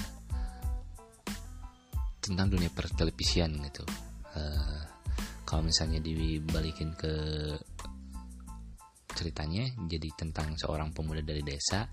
tentang 2.20 2.52
dunia 2.52 2.68
pertelevisian 2.72 3.56
gitu. 3.64 3.84
Uh, 4.32 4.80
kalau 5.48 5.64
misalnya 5.64 6.00
dibalikin 6.00 6.96
ke 6.96 7.12
ceritanya 9.12 9.68
jadi 9.84 10.08
tentang 10.16 10.56
seorang 10.56 10.88
pemuda 10.96 11.20
dari 11.20 11.44
desa 11.44 11.84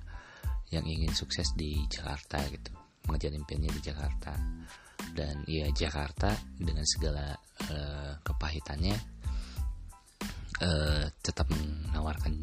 yang 0.71 0.87
ingin 0.87 1.11
sukses 1.11 1.51
di 1.59 1.83
Jakarta 1.91 2.39
gitu 2.47 2.78
mengejar 3.09 3.33
impiannya 3.33 3.73
di 3.73 3.81
Jakarta. 3.81 4.37
Dan 5.09 5.41
ya 5.49 5.65
Jakarta 5.73 6.37
dengan 6.53 6.85
segala 6.85 7.33
uh, 7.65 8.13
kepahitannya 8.21 8.95
uh, 10.61 11.05
tetap 11.17 11.49
menawarkan 11.49 12.37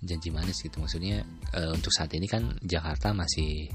janji 0.00 0.32
manis 0.32 0.64
gitu. 0.64 0.80
Maksudnya 0.80 1.20
uh, 1.56 1.72
untuk 1.76 1.92
saat 1.92 2.12
ini 2.16 2.24
kan 2.24 2.56
Jakarta 2.60 3.12
masih 3.12 3.68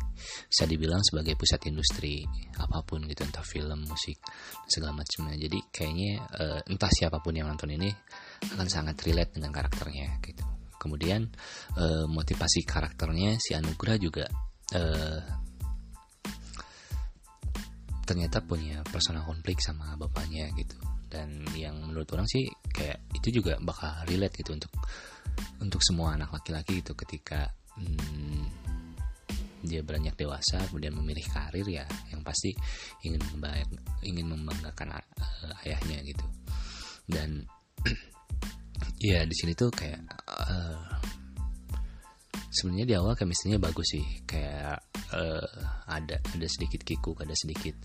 bisa 0.50 0.66
dibilang 0.66 1.02
sebagai 1.06 1.38
pusat 1.38 1.62
industri 1.70 2.26
apa 2.58 2.82
pun 2.82 3.06
gitu 3.06 3.22
entah 3.22 3.46
film 3.46 3.86
musik 3.86 4.18
segala 4.66 4.98
macamnya. 4.98 5.38
Jadi 5.38 5.60
kayaknya 5.70 6.12
uh, 6.38 6.60
entah 6.70 6.90
siapa 6.90 7.22
pun 7.22 7.38
yang 7.38 7.50
nonton 7.50 7.74
ini 7.74 7.90
akan 8.58 8.68
sangat 8.70 8.98
relate 9.06 9.38
dengan 9.38 9.54
karakternya 9.54 10.22
gitu. 10.26 10.44
Kemudian 10.82 11.30
uh, 11.78 12.06
motivasi 12.10 12.62
karakternya 12.66 13.38
si 13.42 13.58
Anugrah 13.58 13.98
juga 13.98 14.26
uh, 14.74 15.45
ternyata 18.06 18.40
punya 18.46 18.86
personal 18.86 19.26
konflik 19.26 19.58
sama 19.60 19.98
bapaknya 19.98 20.48
gitu. 20.54 20.78
Dan 21.10 21.42
yang 21.58 21.76
menurut 21.82 22.08
orang 22.14 22.30
sih 22.30 22.46
kayak 22.70 23.02
itu 23.18 23.42
juga 23.42 23.58
bakal 23.60 23.92
relate 24.06 24.42
gitu 24.46 24.54
untuk 24.54 24.72
untuk 25.60 25.82
semua 25.82 26.14
anak 26.14 26.32
laki-laki 26.32 26.86
gitu. 26.86 26.94
Ketika 26.94 27.50
hmm, 27.76 28.46
dia 29.66 29.82
beranjak 29.82 30.16
dewasa 30.16 30.62
kemudian 30.70 30.94
memilih 30.94 31.26
karir 31.26 31.66
ya 31.66 31.86
yang 32.14 32.22
pasti 32.22 32.54
ingin 33.02 33.22
membayar, 33.34 33.66
ingin 34.06 34.30
membanggakan 34.30 35.02
uh, 35.02 35.66
ayahnya 35.66 36.06
gitu. 36.06 36.26
Dan 37.10 37.42
ya 39.10 39.26
di 39.26 39.36
sini 39.36 39.58
tuh 39.58 39.74
kayak 39.74 40.02
uh, 40.30 40.96
sebenarnya 42.56 42.88
di 42.88 42.96
awal 42.96 43.20
chemistry 43.20 43.60
bagus 43.60 43.88
sih. 43.92 44.06
Kayak 44.24 44.80
uh, 45.12 45.52
ada 45.92 46.16
ada 46.24 46.48
sedikit 46.48 46.82
kikuk 46.88 47.20
ada 47.20 47.36
sedikit 47.36 47.76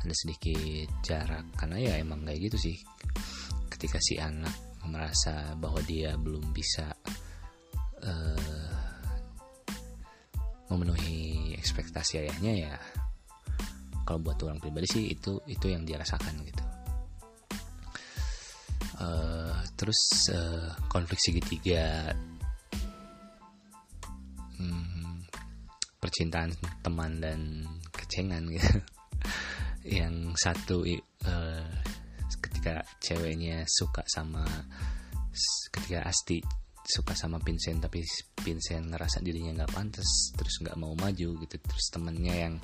ada 0.00 0.14
sedikit 0.16 0.88
jarak. 1.04 1.44
Karena 1.60 1.76
ya 1.76 1.92
emang 2.00 2.24
kayak 2.24 2.48
gitu 2.48 2.72
sih. 2.72 2.76
Ketika 3.68 4.00
si 4.00 4.16
anak 4.16 4.80
merasa 4.88 5.52
bahwa 5.60 5.80
dia 5.84 6.16
belum 6.16 6.56
bisa 6.56 6.88
uh, 8.00 8.72
memenuhi 10.72 11.52
ekspektasi 11.60 12.24
ayahnya 12.24 12.52
ya 12.68 12.74
kalau 14.04 14.20
buat 14.20 14.36
orang 14.44 14.60
pribadi 14.60 14.88
sih 14.88 15.04
itu 15.12 15.40
itu 15.48 15.66
yang 15.68 15.84
dia 15.88 16.00
rasakan 16.00 16.44
gitu. 16.44 16.64
Uh, 18.94 19.58
terus 19.74 20.30
uh, 20.30 20.70
konflik 20.86 21.18
segitiga 21.18 22.14
percintaan 25.98 26.52
teman 26.84 27.18
dan 27.18 27.64
kecengan 27.92 28.44
gitu. 28.52 28.78
Yang 30.00 30.14
satu 30.40 30.76
uh, 31.28 31.70
ketika 32.40 32.84
ceweknya 33.00 33.64
suka 33.68 34.04
sama 34.08 34.44
ketika 35.72 36.06
Asti 36.08 36.40
suka 36.84 37.16
sama 37.16 37.40
Vincent 37.40 37.80
tapi 37.80 38.04
Vincent 38.44 38.92
ngerasa 38.92 39.24
dirinya 39.24 39.64
nggak 39.64 39.72
pantas 39.72 40.32
terus 40.36 40.60
nggak 40.60 40.76
mau 40.76 40.92
maju 40.92 41.28
gitu 41.40 41.56
terus 41.56 41.88
temennya 41.88 42.34
yang 42.36 42.54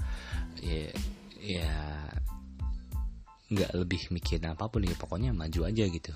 ya, 0.60 0.92
ya 1.40 1.72
nggak 3.50 3.72
lebih 3.74 4.02
mikirin 4.12 4.52
apa 4.52 4.68
pun 4.68 4.84
ya 4.84 4.92
pokoknya 4.94 5.32
maju 5.32 5.66
aja 5.66 5.84
gitu 5.88 6.12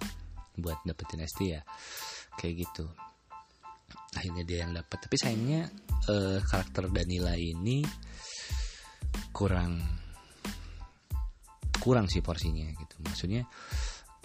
buat 0.55 0.79
dapetin 0.87 1.25
ST 1.27 1.40
ya. 1.49 1.61
Kayak 2.38 2.66
gitu 2.68 2.87
akhirnya 4.14 4.44
dia 4.46 4.59
yang 4.66 4.72
dapat 4.72 4.98
tapi 5.07 5.16
sayangnya 5.18 5.68
uh, 6.09 6.38
karakter 6.44 6.88
Danila 6.90 7.35
ini 7.35 7.83
kurang 9.35 9.83
kurang 11.83 12.09
sih 12.09 12.24
porsinya 12.24 12.64
gitu. 12.72 12.96
Maksudnya 13.04 13.44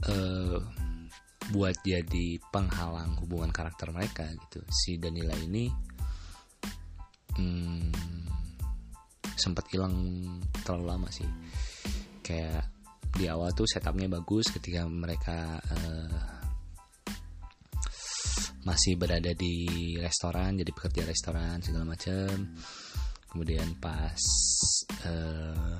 uh, 0.08 0.58
buat 1.49 1.75
jadi 1.82 2.38
penghalang 2.53 3.19
hubungan 3.19 3.51
karakter 3.51 3.91
mereka 3.91 4.23
gitu. 4.29 4.63
Si 4.69 4.95
Danila 4.95 5.36
ini 5.36 5.67
hmm, 7.36 7.91
sempat 9.36 9.67
hilang 9.73 9.95
terlalu 10.63 10.86
lama 10.88 11.10
sih. 11.12 11.27
Kayak 12.23 12.69
di 13.10 13.25
awal 13.25 13.51
tuh 13.58 13.65
setupnya 13.65 14.08
bagus 14.08 14.53
ketika 14.53 14.86
mereka 14.86 15.58
uh, 15.60 16.38
masih 18.67 19.00
berada 19.00 19.32
di 19.36 19.95
restoran 20.00 20.60
jadi 20.60 20.72
pekerja 20.76 21.02
restoran 21.08 21.63
segala 21.63 21.95
macam 21.95 22.56
kemudian 23.32 23.78
pas 23.80 24.19
uh, 25.06 25.78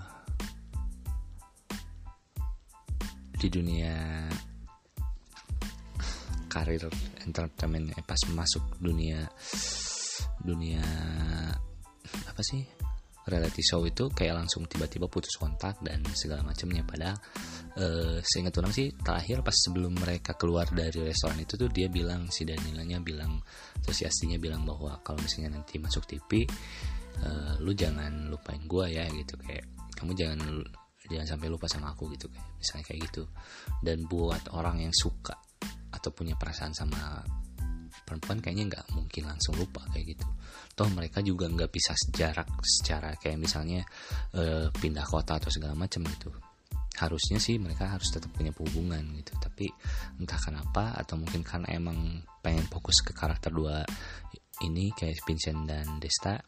di 3.40 3.48
dunia 3.48 4.28
karir 6.52 6.88
entertainment 7.24 7.94
eh, 7.96 8.04
pas 8.04 8.20
masuk 8.36 8.64
dunia 8.82 9.28
dunia 10.44 10.84
apa 12.26 12.42
sih 12.42 12.79
reality 13.30 13.62
show 13.62 13.86
itu 13.86 14.10
kayak 14.10 14.36
langsung 14.44 14.66
tiba-tiba 14.66 15.06
putus 15.06 15.38
kontak 15.38 15.78
dan 15.86 16.02
segala 16.18 16.42
macamnya. 16.42 16.82
Padahal 16.84 17.18
uh, 17.78 18.18
seingat 18.26 18.58
orang 18.58 18.74
sih 18.74 18.92
terakhir 18.98 19.46
pas 19.46 19.54
sebelum 19.54 19.94
mereka 19.96 20.34
keluar 20.36 20.68
dari 20.74 21.06
restoran 21.06 21.40
itu 21.40 21.56
tuh 21.56 21.70
dia 21.70 21.88
bilang 21.88 22.28
si 22.34 22.44
Danilanya 22.44 23.00
bilang 23.00 23.40
Astinya 23.90 24.38
bilang 24.40 24.64
bahwa 24.64 25.02
kalau 25.02 25.20
misalnya 25.20 25.60
nanti 25.60 25.76
masuk 25.82 26.06
TV 26.08 26.46
uh, 26.46 27.26
eh, 27.26 27.54
lu 27.60 27.74
jangan 27.74 28.30
lupain 28.30 28.62
gua 28.66 28.86
ya 28.90 29.06
gitu. 29.12 29.38
Kayak 29.42 29.66
kamu 29.98 30.12
jangan 30.18 30.40
jangan 31.10 31.28
sampai 31.36 31.48
lupa 31.50 31.66
sama 31.66 31.94
aku 31.94 32.10
gitu. 32.14 32.30
Kayak 32.30 32.48
misalnya 32.58 32.86
kayak 32.86 33.00
gitu. 33.12 33.24
Dan 33.82 34.06
buat 34.06 34.44
orang 34.56 34.82
yang 34.84 34.94
suka 34.94 35.36
atau 35.90 36.10
punya 36.14 36.38
perasaan 36.38 36.72
sama 36.72 37.22
perempuan 38.10 38.42
kayaknya 38.42 38.74
nggak 38.74 38.86
mungkin 38.98 39.24
langsung 39.30 39.54
lupa 39.54 39.86
kayak 39.94 40.18
gitu. 40.18 40.26
Toh 40.74 40.90
mereka 40.90 41.22
juga 41.22 41.46
nggak 41.46 41.70
bisa 41.70 41.94
sejarak 41.94 42.50
secara 42.66 43.14
kayak 43.22 43.38
misalnya 43.38 43.86
uh, 44.34 44.74
pindah 44.74 45.06
kota 45.06 45.38
atau 45.38 45.54
segala 45.54 45.78
macam 45.78 46.10
gitu. 46.10 46.34
Harusnya 46.98 47.38
sih 47.38 47.62
mereka 47.62 47.86
harus 47.94 48.10
tetap 48.10 48.34
punya 48.34 48.50
hubungan 48.58 49.06
gitu. 49.14 49.38
Tapi 49.38 49.70
entah 50.18 50.42
kenapa 50.42 50.98
atau 50.98 51.22
mungkin 51.22 51.46
karena 51.46 51.70
emang 51.70 52.26
pengen 52.42 52.66
fokus 52.66 53.06
ke 53.06 53.14
karakter 53.14 53.54
dua 53.54 53.86
ini 54.66 54.90
kayak 54.92 55.22
Vincent 55.24 55.70
dan 55.70 56.02
Desta 56.02 56.42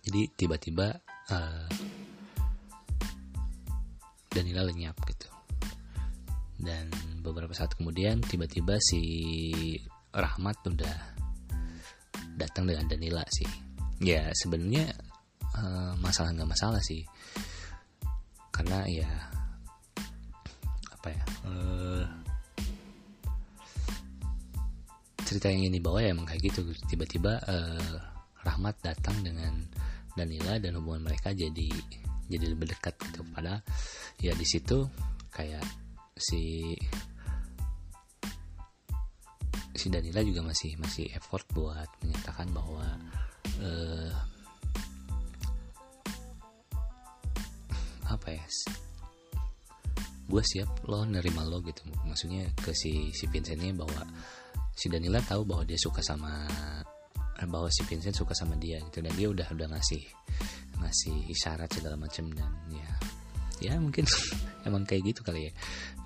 jadi 0.00 0.32
tiba-tiba 0.32 0.96
uh, 1.28 1.68
Danila 4.30 4.64
lenyap 4.64 4.96
gitu. 5.04 5.28
Dan 6.60 6.92
beberapa 7.24 7.52
saat 7.56 7.72
kemudian 7.76 8.20
tiba-tiba 8.20 8.76
si 8.80 9.00
Rahmat 10.10 10.58
udah 10.66 10.96
datang 12.34 12.66
dengan 12.66 12.88
Danila 12.90 13.22
sih. 13.30 13.46
Ya 14.02 14.32
sebenarnya 14.34 14.90
uh, 15.54 15.92
masalah 16.02 16.34
nggak 16.34 16.50
masalah 16.50 16.82
sih. 16.82 17.06
Karena 18.50 18.84
ya 18.90 19.08
apa 20.90 21.08
ya 21.08 21.24
uh, 21.48 22.04
cerita 25.24 25.48
yang 25.48 25.70
ini 25.70 25.78
bawa 25.78 26.02
ya 26.02 26.10
emang 26.10 26.26
kayak 26.26 26.50
gitu. 26.50 26.66
Tiba-tiba 26.90 27.38
uh, 27.46 27.96
Rahmat 28.40 28.80
datang 28.80 29.20
dengan 29.20 29.52
Danila 30.16 30.56
dan 30.56 30.80
hubungan 30.80 31.06
mereka 31.06 31.30
jadi 31.36 31.68
jadi 32.26 32.46
lebih 32.56 32.72
dekat 32.72 32.98
gitu. 33.10 33.22
Pada 33.30 33.60
ya 34.18 34.32
di 34.34 34.46
situ 34.48 34.88
kayak 35.30 35.62
si 36.16 36.74
si 39.80 39.88
Danila 39.88 40.20
juga 40.20 40.44
masih 40.44 40.76
masih 40.76 41.08
effort 41.16 41.48
buat 41.56 41.88
menyatakan 42.04 42.52
bahwa 42.52 42.84
uh, 43.64 44.12
apa 48.12 48.28
ya 48.28 48.44
gue 50.28 50.42
siap 50.44 50.68
lo 50.84 51.08
nerima 51.08 51.48
lo 51.48 51.64
gitu. 51.64 51.80
Maksudnya 52.04 52.52
ke 52.60 52.76
si 52.76 53.08
si 53.16 53.24
Vincentnya 53.32 53.72
bahwa 53.72 54.04
si 54.76 54.92
Danila 54.92 55.18
tahu 55.24 55.48
bahwa 55.48 55.64
dia 55.64 55.80
suka 55.80 56.04
sama 56.04 56.44
bahwa 57.48 57.72
si 57.72 57.80
Vincent 57.88 58.12
suka 58.12 58.36
sama 58.36 58.60
dia 58.60 58.84
gitu. 58.84 59.00
Dan 59.00 59.16
dia 59.16 59.32
udah 59.32 59.48
udah 59.48 59.66
ngasih 59.72 60.04
ngasih 60.76 61.16
isyarat 61.32 61.72
segala 61.72 61.96
macam 61.96 62.28
dan 62.36 62.52
ya 62.68 62.90
ya 63.64 63.72
mungkin 63.80 64.04
emang 64.68 64.84
kayak 64.84 65.08
gitu 65.08 65.24
kali 65.24 65.48
ya. 65.48 65.52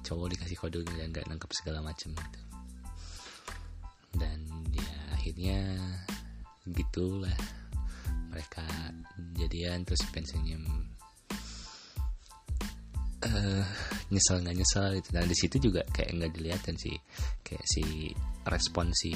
Cowok 0.07 0.31
dikasih 0.39 0.57
kode 0.63 0.79
dan 0.87 1.11
nggak 1.11 1.27
nangkep 1.27 1.51
segala 1.51 1.83
macam 1.83 2.15
gitu 2.15 2.44
gitulah. 6.75 7.39
Mereka 8.35 8.67
jadian 9.39 9.87
terus 9.87 10.03
Vincentnya 10.11 10.59
uh, 13.25 13.65
nyesel 14.13 14.43
nggak 14.45 14.57
nyesel 14.57 14.87
gitu. 15.01 15.09
Dan 15.15 15.27
di 15.31 15.37
situ 15.37 15.57
juga 15.59 15.81
kayak 15.89 16.11
nggak 16.19 16.33
dilihatin 16.37 16.77
sih. 16.77 16.97
Kayak 17.41 17.65
si 17.65 18.13
respon 18.45 18.93
si 18.93 19.15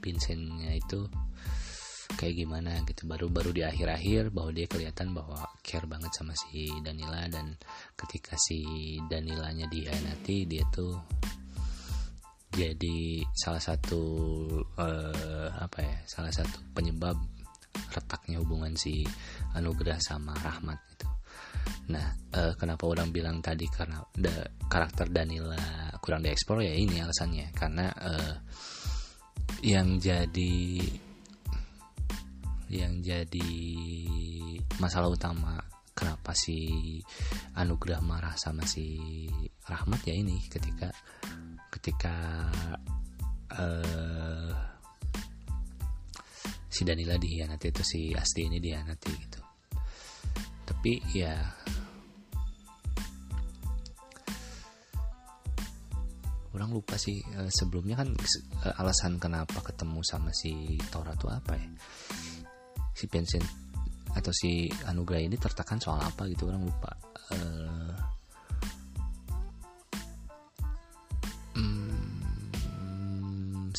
Vincentnya 0.00 0.72
itu 0.72 1.04
kayak 2.16 2.34
gimana 2.34 2.80
gitu. 2.88 3.06
Baru-baru 3.06 3.50
di 3.54 3.62
akhir-akhir 3.62 4.32
bahwa 4.34 4.50
dia 4.50 4.66
kelihatan 4.66 5.12
bahwa 5.12 5.44
care 5.60 5.86
banget 5.86 6.12
sama 6.16 6.32
si 6.34 6.70
Danila. 6.80 7.28
Dan 7.28 7.54
ketika 7.94 8.34
si 8.40 8.64
Danilanya 9.06 9.68
dihianati 9.68 10.48
dia 10.48 10.64
tuh 10.72 10.96
jadi 12.50 13.22
salah 13.34 13.62
satu 13.62 14.02
uh, 14.78 15.48
apa 15.54 15.78
ya 15.80 15.96
salah 16.06 16.34
satu 16.34 16.58
penyebab 16.74 17.14
retaknya 17.94 18.42
hubungan 18.42 18.74
si 18.74 19.06
Anugerah 19.54 20.02
sama 20.02 20.34
Rahmat 20.42 20.78
itu 20.98 21.10
Nah, 21.90 22.06
uh, 22.38 22.54
kenapa 22.54 22.86
orang 22.86 23.10
bilang 23.10 23.42
tadi 23.42 23.66
karena 23.66 23.98
da, 24.14 24.46
karakter 24.70 25.10
Danila 25.10 25.58
kurang 25.98 26.22
dieksplor 26.22 26.62
ya 26.62 26.74
ini 26.74 27.02
alasannya. 27.02 27.50
Karena 27.50 27.90
uh, 27.90 28.34
yang 29.66 29.98
jadi 29.98 30.78
yang 32.70 33.02
jadi 33.02 33.50
masalah 34.78 35.10
utama 35.10 35.58
kenapa 35.90 36.30
si 36.38 37.02
Anugerah 37.58 37.98
marah 37.98 38.38
sama 38.38 38.62
si 38.62 39.26
Rahmat 39.66 40.06
ya 40.06 40.14
ini 40.14 40.38
ketika 40.46 40.94
ketika 41.70 42.14
uh, 43.54 44.52
si 46.70 46.82
Danila 46.86 47.14
dihianati 47.18 47.66
itu 47.70 47.82
si 47.86 48.00
Asti 48.14 48.46
ini 48.46 48.58
dihianati 48.58 49.10
gitu. 49.10 49.40
Tapi 50.66 51.02
ya 51.14 51.34
orang 56.50 56.70
lupa 56.74 56.98
sih 56.98 57.22
uh, 57.38 57.50
sebelumnya 57.50 57.98
kan 58.02 58.10
uh, 58.66 58.80
alasan 58.82 59.22
kenapa 59.22 59.62
ketemu 59.62 60.02
sama 60.02 60.34
si 60.34 60.78
Tora 60.90 61.14
tuh 61.14 61.30
apa 61.30 61.54
ya? 61.54 61.68
Si 62.94 63.06
Vincent 63.06 63.46
atau 64.10 64.34
si 64.34 64.66
Anugerah 64.90 65.22
ini 65.22 65.38
tertekan 65.38 65.78
soal 65.78 66.02
apa 66.02 66.26
gitu 66.26 66.50
orang 66.50 66.66
lupa. 66.66 66.90
Uh, 67.30 68.09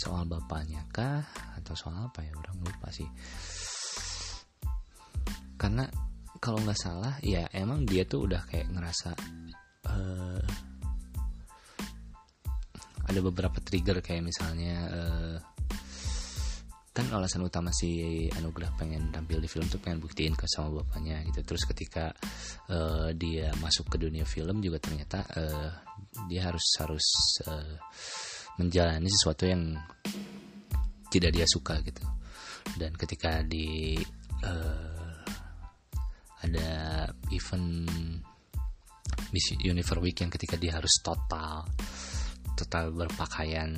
soal 0.02 0.26
bapaknya 0.26 0.82
kah? 0.90 1.22
Atau 1.62 1.78
soal 1.78 2.10
apa 2.10 2.26
ya? 2.26 2.34
Orang 2.34 2.58
lupa 2.66 2.90
sih. 2.90 3.06
Karena 5.62 5.86
kalau 6.42 6.58
nggak 6.66 6.80
salah 6.82 7.14
ya 7.22 7.46
emang 7.54 7.86
dia 7.86 8.02
tuh 8.10 8.26
udah 8.26 8.42
kayak 8.50 8.74
ngerasa 8.74 9.14
uh, 9.86 10.42
ada 13.06 13.20
beberapa 13.22 13.62
trigger 13.62 14.02
kayak 14.02 14.26
misalnya 14.26 14.76
uh, 14.90 15.38
kan 16.92 17.08
alasan 17.14 17.46
utama 17.48 17.72
si 17.72 18.28
Anugerah 18.36 18.76
pengen 18.76 19.16
tampil 19.16 19.40
di 19.40 19.48
film 19.48 19.64
tuh 19.72 19.80
pengen 19.80 20.04
buktiin 20.04 20.36
ke 20.36 20.44
sama 20.44 20.84
bapaknya 20.84 21.24
gitu. 21.24 21.40
Terus 21.46 21.64
ketika 21.64 22.12
uh, 22.68 23.16
dia 23.16 23.54
masuk 23.64 23.88
ke 23.88 23.96
dunia 23.96 24.28
film 24.28 24.60
juga 24.60 24.82
ternyata 24.82 25.24
uh, 25.40 25.72
dia 26.28 26.52
harus 26.52 26.66
harus 26.84 27.06
uh, 27.48 27.80
menjalani 28.62 29.10
sesuatu 29.10 29.50
yang 29.50 29.74
tidak 31.10 31.34
dia 31.34 31.48
suka 31.50 31.82
gitu. 31.82 32.06
Dan 32.78 32.94
ketika 32.94 33.42
di 33.42 33.98
uh, 34.46 35.02
ada 36.46 36.70
event 37.34 37.90
Miss 39.32 39.56
Universe 39.58 40.02
Weekend 40.02 40.30
ketika 40.34 40.60
dia 40.60 40.76
harus 40.76 41.00
total 41.02 41.66
total 42.58 42.94
berpakaian 42.94 43.72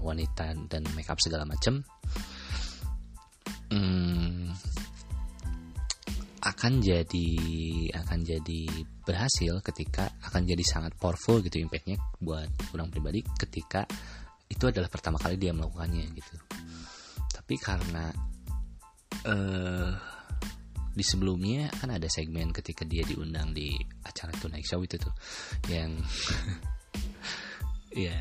wanita 0.00 0.54
dan 0.70 0.86
makeup 0.94 1.18
segala 1.18 1.42
macam 1.42 1.82
hmm, 3.74 4.54
akan 6.42 6.84
jadi 6.84 7.28
akan 7.96 8.18
jadi 8.20 8.60
berhasil 9.06 9.60
ketika 9.64 10.12
akan 10.26 10.44
jadi 10.44 10.64
sangat 10.66 10.92
powerful 11.00 11.40
gitu 11.40 11.62
impactnya 11.62 11.96
buat 12.20 12.48
orang 12.76 12.92
pribadi 12.92 13.24
ketika 13.40 13.88
itu 14.46 14.64
adalah 14.68 14.86
pertama 14.86 15.18
kali 15.18 15.40
dia 15.40 15.50
melakukannya 15.50 16.06
gitu. 16.14 16.36
Tapi 17.34 17.54
karena 17.58 18.10
uh, 19.26 19.90
di 20.96 21.04
sebelumnya 21.04 21.68
kan 21.76 21.92
ada 21.92 22.08
segmen 22.08 22.54
ketika 22.56 22.88
dia 22.88 23.04
diundang 23.04 23.52
di 23.52 23.76
acara 24.06 24.32
Tonight 24.32 24.64
Show 24.64 24.80
itu 24.80 24.96
tuh 24.96 25.12
yang 25.68 25.92
ya 28.06 28.16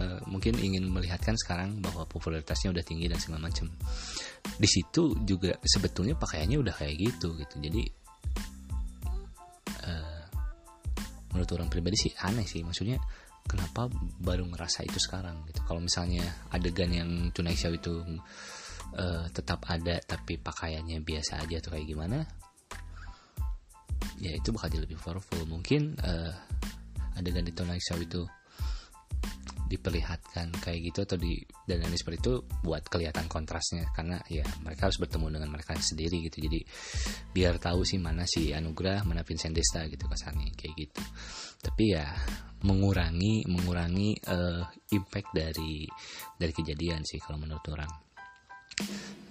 uh, 0.00 0.20
mungkin 0.26 0.58
ingin 0.58 0.90
melihatkan 0.90 1.38
sekarang 1.38 1.78
bahwa 1.78 2.06
popularitasnya 2.08 2.74
udah 2.74 2.84
tinggi 2.84 3.06
dan 3.06 3.18
segala 3.20 3.50
macam 3.50 3.70
di 4.44 4.68
situ 4.68 5.14
juga 5.24 5.56
sebetulnya 5.62 6.18
pakaiannya 6.18 6.58
udah 6.60 6.74
kayak 6.74 6.94
gitu 6.98 7.34
gitu. 7.38 7.54
Jadi 7.58 7.82
uh, 9.86 10.22
menurut 11.34 11.50
orang 11.54 11.68
pribadi 11.70 11.96
sih 11.96 12.12
aneh 12.22 12.46
sih. 12.46 12.62
Maksudnya 12.62 12.98
kenapa 13.44 13.88
baru 14.20 14.46
ngerasa 14.48 14.86
itu 14.86 14.98
sekarang 14.98 15.46
gitu? 15.48 15.60
Kalau 15.64 15.80
misalnya 15.80 16.24
adegan 16.50 16.90
yang 16.90 17.10
tunai 17.30 17.56
show 17.56 17.72
itu 17.72 18.02
uh, 18.94 19.26
tetap 19.30 19.64
ada 19.70 19.98
tapi 20.04 20.38
pakaiannya 20.38 21.00
biasa 21.02 21.42
aja 21.42 21.58
atau 21.60 21.74
kayak 21.74 21.88
gimana 21.88 22.18
ya 24.20 24.30
itu 24.30 24.54
bakal 24.54 24.70
jadi 24.70 24.84
lebih 24.86 24.98
powerful. 25.00 25.42
Mungkin 25.48 25.98
uh, 26.00 26.32
adegan 27.18 27.46
di 27.46 27.52
tunai 27.54 27.80
show 27.80 27.98
itu 27.98 28.22
diperlihatkan 29.64 30.52
kayak 30.60 30.80
gitu 30.92 31.08
atau 31.08 31.16
di 31.16 31.40
dan 31.64 31.80
lain 31.80 31.96
seperti 31.96 32.18
itu 32.20 32.34
buat 32.60 32.84
kelihatan 32.86 33.26
kontrasnya. 33.26 33.88
Karena 33.96 34.20
ya 34.28 34.44
mereka 34.60 34.88
harus 34.88 35.00
bertemu 35.00 35.40
dengan 35.40 35.50
mereka 35.52 35.76
sendiri 35.76 36.24
gitu. 36.28 36.44
Jadi 36.44 36.60
biar 37.32 37.56
tahu 37.56 37.82
sih 37.82 37.96
mana 37.96 38.28
si 38.28 38.52
Anugrah 38.52 39.02
mana 39.02 39.24
Vincent 39.24 39.56
Desta 39.56 39.84
gitu 39.88 40.04
kesannya 40.04 40.52
kayak 40.54 40.74
gitu. 40.76 41.02
Tapi 41.64 41.84
ya 41.96 42.06
mengurangi 42.64 43.44
mengurangi 43.48 44.16
uh, 44.28 44.64
impact 44.92 45.30
dari 45.32 45.84
dari 46.36 46.52
kejadian 46.52 47.04
sih 47.04 47.20
kalau 47.20 47.40
menurut 47.40 47.64
orang. 47.72 47.90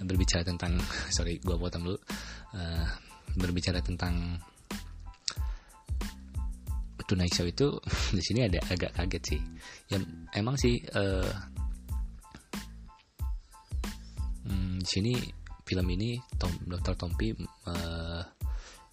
Berbicara 0.04 0.44
tentang 0.44 0.78
sorry 1.16 1.38
gua 1.42 1.58
potong 1.58 1.84
dulu. 1.86 2.00
Uh, 2.54 2.86
berbicara 3.34 3.82
tentang 3.82 4.38
Tonight 7.14 7.30
Show 7.38 7.46
itu 7.46 7.68
di 8.18 8.22
sini 8.26 8.50
ada 8.50 8.58
agak 8.74 8.98
kaget 8.98 9.24
sih. 9.24 9.42
Ya 9.94 10.02
emang 10.34 10.58
sih 10.58 10.82
uh, 10.98 11.30
hmm, 14.50 14.82
di 14.82 14.88
sini 14.90 15.14
film 15.62 15.86
ini 15.94 16.18
Tom, 16.42 16.50
Dr. 16.66 16.98
Tompi 16.98 17.38
uh, 17.70 18.22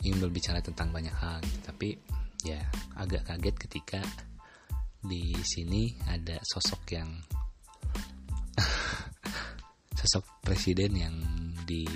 ingin 0.05 0.21
berbicara 0.21 0.61
tentang 0.61 0.93
banyak 0.93 1.17
hal, 1.17 1.41
gitu. 1.41 1.59
tapi 1.65 1.89
ya 2.45 2.61
agak 3.01 3.25
kaget 3.25 3.57
ketika 3.57 4.01
di 5.01 5.33
sini 5.41 5.97
ada 6.13 6.37
sosok 6.45 6.83
yang 6.93 7.09
sosok 10.01 10.45
presiden 10.45 10.93
yang 10.93 11.17
di 11.65 11.89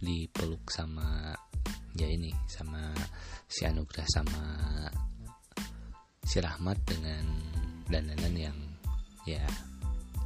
dipeluk 0.00 0.64
sama 0.72 1.36
ya 1.98 2.06
ini 2.06 2.30
sama 2.46 2.94
si 3.50 3.66
Anugrah 3.66 4.06
sama 4.06 4.46
si 6.22 6.38
Rahmat 6.38 6.78
dengan 6.86 7.26
dandanan 7.90 8.34
yang 8.38 8.58
ya 9.26 9.42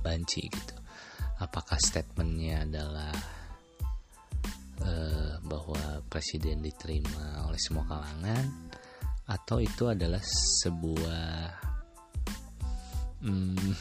banci 0.05 0.45
gitu. 0.53 0.77
Apakah 1.41 1.81
statementnya 1.81 2.69
adalah 2.69 3.15
uh, 4.85 5.41
bahwa 5.43 6.05
presiden 6.13 6.61
diterima 6.61 7.49
oleh 7.49 7.59
semua 7.59 7.89
kalangan 7.89 8.45
atau 9.27 9.63
itu 9.63 9.89
adalah 9.89 10.21
sebuah 10.61 11.27
hmm, 13.25 13.57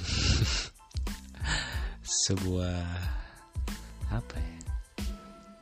sebuah 2.29 2.81
apa 4.11 4.37
ya 4.37 4.60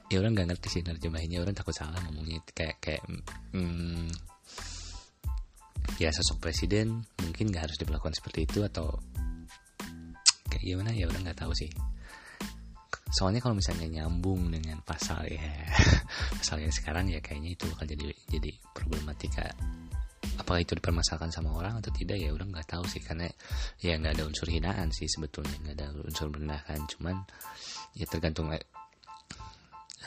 ya 0.09 0.17
orang 0.17 0.33
nggak 0.33 0.47
ngerti 0.53 0.67
sih 0.67 0.81
nerjemahinnya. 0.81 1.39
Orang 1.45 1.53
takut 1.53 1.73
salah 1.77 2.01
ngomongnya. 2.09 2.41
Kayak 2.49 2.81
kayak 2.81 3.03
hmm, 3.53 4.09
ya 6.01 6.09
sosok 6.09 6.41
presiden 6.41 7.05
mungkin 7.21 7.53
nggak 7.53 7.69
harus 7.69 7.77
diperlakukan 7.77 8.17
seperti 8.17 8.49
itu 8.49 8.65
atau 8.65 8.97
kayak 10.49 10.65
gimana? 10.65 10.91
Ya 10.97 11.05
orang 11.05 11.21
nggak 11.29 11.45
tahu 11.45 11.53
sih. 11.53 11.69
Soalnya 13.09 13.41
kalau 13.41 13.57
misalnya 13.57 13.89
nyambung 13.89 14.53
dengan 14.53 14.81
pasal 14.85 15.25
ya 15.29 15.41
pasalnya 16.41 16.69
sekarang 16.69 17.09
ya 17.09 17.21
kayaknya 17.21 17.53
itu 17.53 17.65
akan 17.69 17.85
jadi 17.85 18.05
jadi 18.33 18.51
problematika. 18.73 19.45
Apakah 20.41 20.63
itu 20.63 20.73
dipermasalahkan 20.73 21.29
sama 21.29 21.53
orang 21.53 21.83
atau 21.83 21.91
tidak 21.93 22.17
ya 22.17 22.33
orang 22.33 22.49
nggak 22.49 22.65
tahu 22.65 22.85
sih. 22.89 23.01
Karena 23.05 23.29
ya 23.77 23.93
nggak 23.93 24.17
ada 24.17 24.23
unsur 24.25 24.49
hinaan 24.49 24.89
sih 24.89 25.05
sebetulnya. 25.05 25.53
Nggak 25.61 25.75
ada 25.77 25.87
unsur 26.01 26.33
merendahkan 26.33 26.79
cuman 26.97 27.21
ya 27.93 28.05
tergantung 28.09 28.49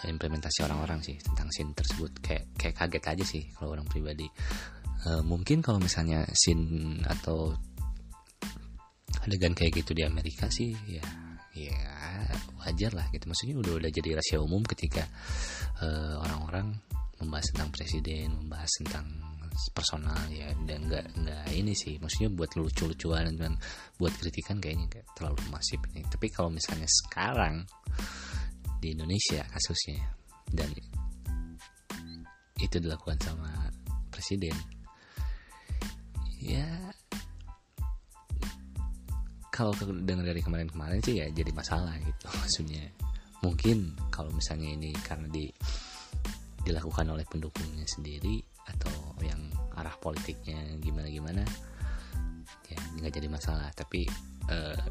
implementasi 0.08 0.66
orang-orang 0.66 1.02
sih 1.04 1.16
tentang 1.20 1.48
scene 1.54 1.74
tersebut. 1.74 2.18
Kayak 2.18 2.44
kayak 2.58 2.74
kaget 2.78 3.04
aja 3.06 3.24
sih 3.24 3.42
kalau 3.54 3.74
orang 3.78 3.86
pribadi. 3.86 4.26
E, 5.02 5.10
mungkin 5.22 5.62
kalau 5.62 5.78
misalnya 5.78 6.26
scene 6.34 6.98
atau 7.06 7.54
adegan 9.22 9.54
kayak 9.54 9.84
gitu 9.84 9.94
di 9.94 10.02
Amerika 10.02 10.50
sih 10.50 10.74
ya 10.88 11.04
ya 11.54 11.78
wajar 12.64 12.96
lah 12.96 13.06
gitu. 13.12 13.28
Maksudnya 13.28 13.54
udah 13.60 13.72
udah 13.78 13.90
jadi 13.92 14.18
rahasia 14.18 14.38
umum 14.40 14.64
ketika 14.64 15.04
orang 15.82 16.22
orang-orang 16.22 16.66
membahas 17.22 17.46
tentang 17.54 17.70
presiden 17.70 18.34
membahas 18.34 18.70
tentang 18.82 19.06
personal 19.76 20.18
ya. 20.32 20.50
Dan 20.64 20.88
nggak 20.88 21.06
nggak 21.22 21.46
ini 21.54 21.76
sih. 21.76 22.00
Maksudnya 22.00 22.32
buat 22.32 22.56
lucu-lucuan 22.56 23.36
dan 23.36 23.54
buat 24.00 24.10
kritikan 24.16 24.58
kayaknya 24.58 24.88
kayak 24.88 25.06
terlalu 25.14 25.38
masif 25.52 25.78
ini. 25.92 26.02
Tapi 26.08 26.26
kalau 26.32 26.50
misalnya 26.50 26.88
sekarang 26.88 27.62
di 28.82 28.98
Indonesia 28.98 29.46
kasusnya 29.46 30.02
dan 30.50 30.66
itu 32.58 32.76
dilakukan 32.82 33.14
sama 33.22 33.70
presiden. 34.10 34.54
Ya 36.42 36.66
kalau 39.54 39.70
dengar 39.78 40.26
dari 40.26 40.42
kemarin-kemarin 40.42 40.98
sih 40.98 41.22
ya 41.22 41.30
jadi 41.30 41.54
masalah 41.54 41.94
gitu 42.02 42.26
maksudnya. 42.42 42.90
Mungkin 43.42 43.94
kalau 44.10 44.34
misalnya 44.34 44.74
ini 44.74 44.90
karena 45.06 45.30
di 45.30 45.46
dilakukan 46.62 47.10
oleh 47.10 47.26
pendukungnya 47.26 47.86
sendiri 47.86 48.38
atau 48.66 49.18
yang 49.22 49.50
arah 49.74 49.94
politiknya 49.98 50.78
gimana 50.78 51.10
gimana 51.10 51.42
ya 52.66 52.78
nggak 52.98 53.14
jadi 53.14 53.28
masalah. 53.30 53.70
Tapi 53.74 54.06
uh, 54.50 54.86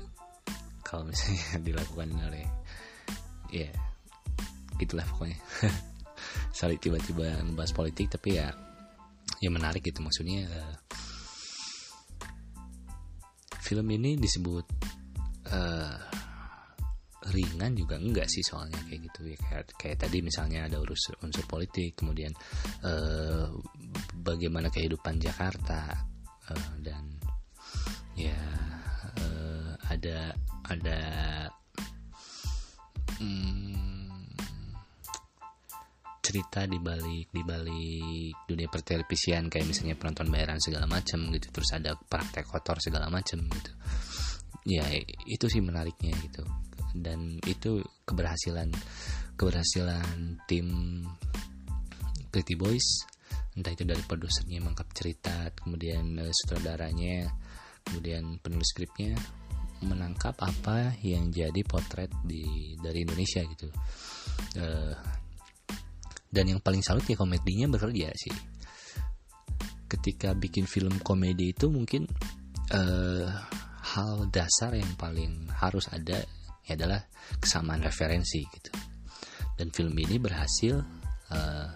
kalau 0.84 1.08
misalnya 1.08 1.60
dilakukan 1.68 2.08
oleh 2.28 2.61
ya 3.52 3.70
gitulah 4.80 5.06
pokoknya. 5.06 5.38
Saling 6.58 6.82
tiba-tiba 6.82 7.44
ngebahas 7.46 7.72
politik 7.76 8.10
tapi 8.10 8.40
ya 8.40 8.50
ya 9.38 9.50
menarik 9.54 9.86
gitu. 9.86 10.02
Maksudnya 10.02 10.48
uh, 10.50 10.76
film 13.62 13.88
ini 13.94 14.18
disebut 14.18 14.66
uh, 15.52 15.98
ringan 17.32 17.78
juga 17.78 18.02
enggak 18.02 18.26
sih 18.26 18.42
soalnya 18.42 18.82
kayak 18.90 19.12
gitu 19.12 19.20
ya. 19.30 19.38
Kayak 19.38 19.66
kayak 19.78 19.98
tadi 20.02 20.18
misalnya 20.26 20.66
ada 20.66 20.82
urus 20.82 21.14
unsur 21.22 21.46
politik 21.46 22.02
kemudian 22.02 22.34
uh, 22.82 23.48
bagaimana 24.18 24.74
kehidupan 24.74 25.22
Jakarta 25.22 25.94
uh, 26.50 26.74
dan 26.82 27.22
ya 28.18 28.38
uh, 29.22 29.72
ada 29.88 30.34
ada 30.68 31.00
hmm, 33.22 33.72
cerita 36.22 36.64
di 36.70 36.78
balik 36.78 37.28
di 37.34 37.42
balik 37.44 38.48
dunia 38.48 38.70
pertelevisian 38.70 39.50
kayak 39.50 39.68
misalnya 39.68 39.98
penonton 39.98 40.30
bayaran 40.30 40.62
segala 40.62 40.86
macam 40.86 41.28
gitu 41.34 41.50
terus 41.50 41.70
ada 41.76 41.98
praktek 41.98 42.48
kotor 42.48 42.78
segala 42.82 43.10
macam 43.10 43.42
gitu. 43.46 43.72
Ya 44.70 44.86
itu 45.26 45.46
sih 45.50 45.60
menariknya 45.60 46.14
gitu. 46.22 46.46
Dan 46.94 47.42
itu 47.46 47.82
keberhasilan 48.06 48.70
keberhasilan 49.36 50.40
tim 50.46 51.02
Pretty 52.32 52.56
Boys. 52.56 53.06
Entah 53.52 53.76
itu 53.76 53.84
dari 53.84 54.00
produsernya 54.06 54.64
mangkap 54.64 54.88
cerita 54.96 55.52
kemudian 55.52 56.16
uh, 56.16 56.32
sutradaranya 56.32 57.28
kemudian 57.84 58.40
penulis 58.40 58.72
skripnya 58.72 59.18
menangkap 59.82 60.38
apa 60.42 60.96
yang 61.02 61.34
jadi 61.34 61.62
potret 61.66 62.10
di 62.26 62.74
dari 62.78 63.04
Indonesia 63.04 63.42
gitu. 63.46 63.68
Uh, 64.58 64.94
dan 66.32 66.48
yang 66.48 66.62
paling 66.64 66.80
salut 66.86 67.04
ya 67.06 67.18
komedinya 67.18 67.68
bekerja 67.76 68.10
sih. 68.16 68.34
Ketika 69.92 70.32
bikin 70.38 70.64
film 70.70 71.02
komedi 71.04 71.52
itu 71.52 71.68
mungkin 71.68 72.08
uh, 72.72 73.28
hal 73.82 74.32
dasar 74.32 74.72
yang 74.78 74.96
paling 74.96 75.52
harus 75.52 75.92
ada 75.92 76.24
adalah 76.72 77.04
kesamaan 77.44 77.84
referensi 77.84 78.48
gitu. 78.48 78.72
Dan 79.60 79.76
film 79.76 79.92
ini 80.00 80.16
berhasil 80.16 80.80
uh, 81.36 81.68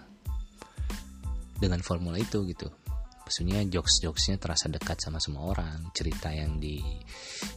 dengan 1.60 1.84
formula 1.84 2.16
itu 2.16 2.48
gitu 2.48 2.85
maksudnya 3.26 3.58
jokes 3.66 3.98
jokesnya 3.98 4.38
terasa 4.38 4.70
dekat 4.70 5.02
sama 5.02 5.18
semua 5.18 5.50
orang. 5.50 5.90
Cerita 5.90 6.30
yang 6.30 6.62
di 6.62 6.78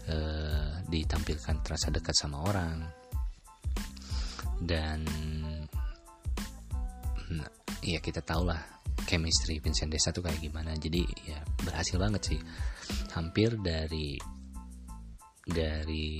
uh, 0.09 0.82
ditampilkan 0.89 1.61
terasa 1.61 1.93
dekat 1.93 2.17
sama 2.17 2.41
orang. 2.41 2.89
Dan 4.57 5.05
nah, 7.30 7.49
ya 7.86 8.01
kita 8.01 8.26
tahu 8.26 8.49
lah 8.49 8.59
chemistry 9.05 9.61
Vincent 9.61 9.93
Desa 9.93 10.09
tuh 10.09 10.26
kayak 10.26 10.41
gimana. 10.41 10.74
Jadi 10.74 11.05
ya 11.30 11.38
berhasil 11.61 12.01
banget 12.01 12.34
sih. 12.34 12.39
Hampir 13.13 13.53
dari 13.61 14.17
dari 15.45 16.17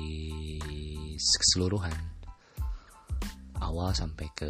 keseluruhan. 1.18 2.22
Awal 3.66 3.98
sampai 3.98 4.30
ke 4.38 4.50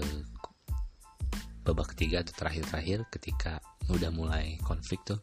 babak 1.63 1.93
ketiga 1.95 2.23
atau 2.23 2.33
terakhir-terakhir 2.35 3.07
ketika 3.11 3.59
udah 3.89 4.09
mulai 4.13 4.57
konflik 4.61 5.01
tuh 5.05 5.19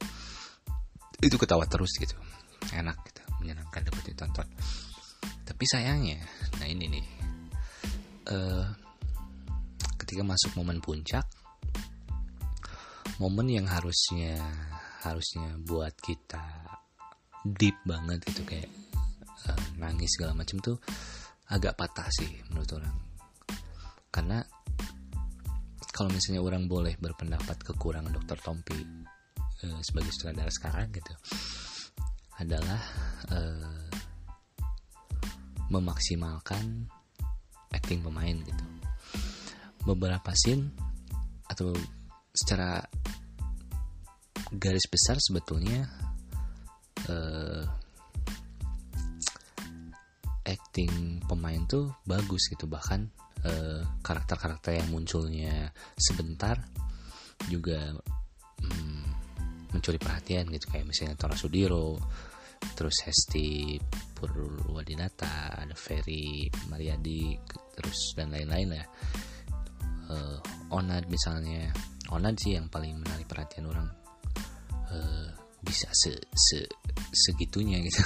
itu 1.22 1.36
ketawa 1.40 1.64
terus 1.64 1.96
gitu. 1.96 2.16
Enak 2.72 2.98
gitu 3.08 3.22
menyenangkan 3.40 3.86
dapat 3.86 4.02
ditonton. 4.12 4.48
Tapi 5.46 5.64
sayangnya 5.64 6.20
nah 6.60 6.66
ini 6.66 6.84
nih 6.90 7.06
uh, 8.30 8.66
ketika 10.02 10.22
masuk 10.22 10.54
momen 10.58 10.78
puncak 10.78 11.26
momen 13.16 13.48
yang 13.48 13.66
harusnya 13.66 14.36
harusnya 15.06 15.56
buat 15.64 15.94
kita 16.02 16.42
deep 17.46 17.78
banget 17.86 18.20
gitu 18.26 18.42
kayak 18.42 18.68
uh, 19.46 19.60
nangis 19.78 20.10
segala 20.18 20.34
macam 20.34 20.58
tuh 20.58 20.76
agak 21.46 21.78
patah 21.78 22.10
sih 22.10 22.42
menurut 22.50 22.70
orang. 22.74 22.96
Karena 24.10 24.42
kalau 25.96 26.12
misalnya 26.12 26.44
orang 26.44 26.68
boleh 26.68 26.92
berpendapat 27.00 27.56
kekurangan 27.64 28.12
dokter 28.12 28.36
Tompi 28.44 28.76
uh, 29.64 29.80
sebagai 29.80 30.12
sutradara 30.12 30.52
sekarang 30.52 30.92
gitu 30.92 31.14
adalah 32.36 32.82
uh, 33.32 33.88
memaksimalkan 35.72 36.84
acting 37.72 38.04
pemain 38.04 38.36
gitu. 38.44 38.64
Beberapa 39.88 40.36
scene 40.36 40.68
atau 41.48 41.72
secara 42.36 42.84
garis 44.52 44.84
besar 44.92 45.16
sebetulnya 45.16 45.88
uh, 47.08 47.64
acting 50.44 51.24
pemain 51.24 51.64
tuh 51.64 51.88
bagus 52.04 52.52
gitu 52.52 52.68
bahkan 52.68 53.08
karakter 53.42 54.02
karakter-karakter 54.02 54.72
yang 54.80 54.88
munculnya 54.90 55.70
sebentar 55.94 56.56
juga 57.46 57.94
um, 58.64 59.02
mencuri 59.70 60.00
perhatian 60.00 60.48
gitu. 60.50 60.72
Kayak 60.72 60.86
misalnya 60.88 61.16
Tora 61.18 61.36
Sudiro 61.36 62.00
terus 62.74 63.04
Hesti 63.04 63.76
Purwadinata 64.16 65.60
ada 65.60 65.76
Ferry 65.76 66.48
Mariadi 66.72 67.36
terus 67.76 68.16
dan 68.16 68.32
lain-lain 68.32 68.68
lah. 68.72 68.86
Uh, 70.06 70.38
Onad 70.70 71.10
misalnya 71.10 71.70
Onad 72.14 72.38
sih 72.38 72.54
yang 72.54 72.70
paling 72.70 72.94
menarik 73.02 73.26
perhatian 73.26 73.66
orang 73.66 73.90
uh, 74.90 75.28
bisa 75.62 75.90
se, 75.92 76.14
se 76.34 76.62
segitunya 77.10 77.82
gitu. 77.82 78.02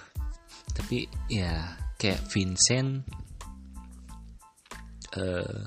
Tapi 0.76 1.04
ya 1.28 1.76
kayak 2.00 2.24
Vincent 2.32 3.04
uh, 5.16 5.62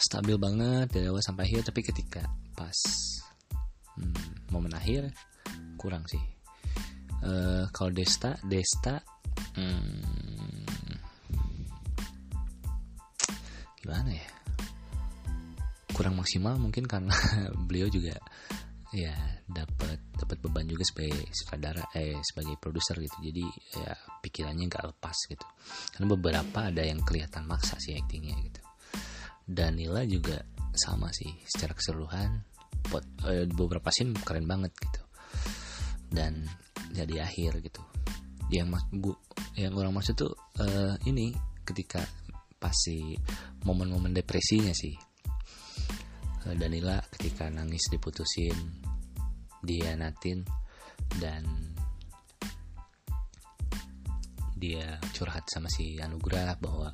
stabil 0.00 0.36
banget 0.40 0.88
dari 0.88 1.12
awal 1.12 1.20
sampai 1.20 1.44
akhir 1.44 1.68
tapi 1.68 1.84
ketika 1.84 2.24
pas 2.56 2.78
hmm, 4.00 4.48
momen 4.54 4.72
akhir 4.72 5.12
kurang 5.76 6.04
sih. 6.08 6.20
Uh, 7.20 7.68
kalau 7.76 7.92
Desta 7.92 8.40
Desta 8.48 8.96
hmm, 9.56 10.64
gimana 13.84 14.10
ya? 14.14 14.28
Kurang 15.92 16.16
maksimal 16.16 16.56
mungkin 16.56 16.88
karena 16.88 17.12
beliau 17.68 17.92
juga 17.92 18.16
ya 18.90 19.14
dapat 19.46 20.02
dapat 20.18 20.38
beban 20.42 20.66
juga 20.66 20.82
sebagai 20.82 21.30
sutradara 21.30 21.86
eh 21.94 22.18
sebagai 22.26 22.58
produser 22.58 22.98
gitu. 22.98 23.16
Jadi 23.22 23.44
ya 23.78 23.94
pikirannya 24.22 24.66
nggak 24.66 24.84
lepas 24.94 25.16
gitu. 25.30 25.46
Karena 25.94 26.06
beberapa 26.10 26.58
ada 26.70 26.82
yang 26.82 27.02
kelihatan 27.06 27.46
maksa 27.46 27.78
sih 27.78 27.94
aktingnya 27.94 28.34
gitu. 28.42 28.60
Danila 29.46 30.02
juga 30.06 30.42
sama 30.74 31.10
sih 31.10 31.30
secara 31.46 31.74
keseluruhan 31.74 32.30
pot, 32.86 33.02
eh, 33.26 33.46
beberapa 33.46 33.90
scene 33.94 34.14
keren 34.22 34.46
banget 34.46 34.74
gitu. 34.74 35.02
Dan 36.10 36.46
jadi 36.90 37.26
akhir 37.26 37.62
gitu. 37.62 37.82
Yang 38.50 38.66
mas 38.74 38.84
bu 38.90 39.14
yang 39.54 39.78
orang 39.78 39.94
maksud 39.94 40.18
tuh 40.18 40.34
eh, 40.58 40.94
ini 41.06 41.30
ketika 41.62 42.02
pasti 42.60 43.14
momen-momen 43.64 44.12
depresinya 44.12 44.74
sih 44.74 45.09
Danila 46.44 46.96
ketika 47.12 47.52
nangis 47.52 47.84
diputusin 47.92 48.56
dianatin 49.60 50.40
dan 51.20 51.44
dia 54.56 55.00
curhat 55.16 55.48
sama 55.48 55.72
si 55.72 55.96
Anugrah 56.00 56.56
bahwa 56.60 56.92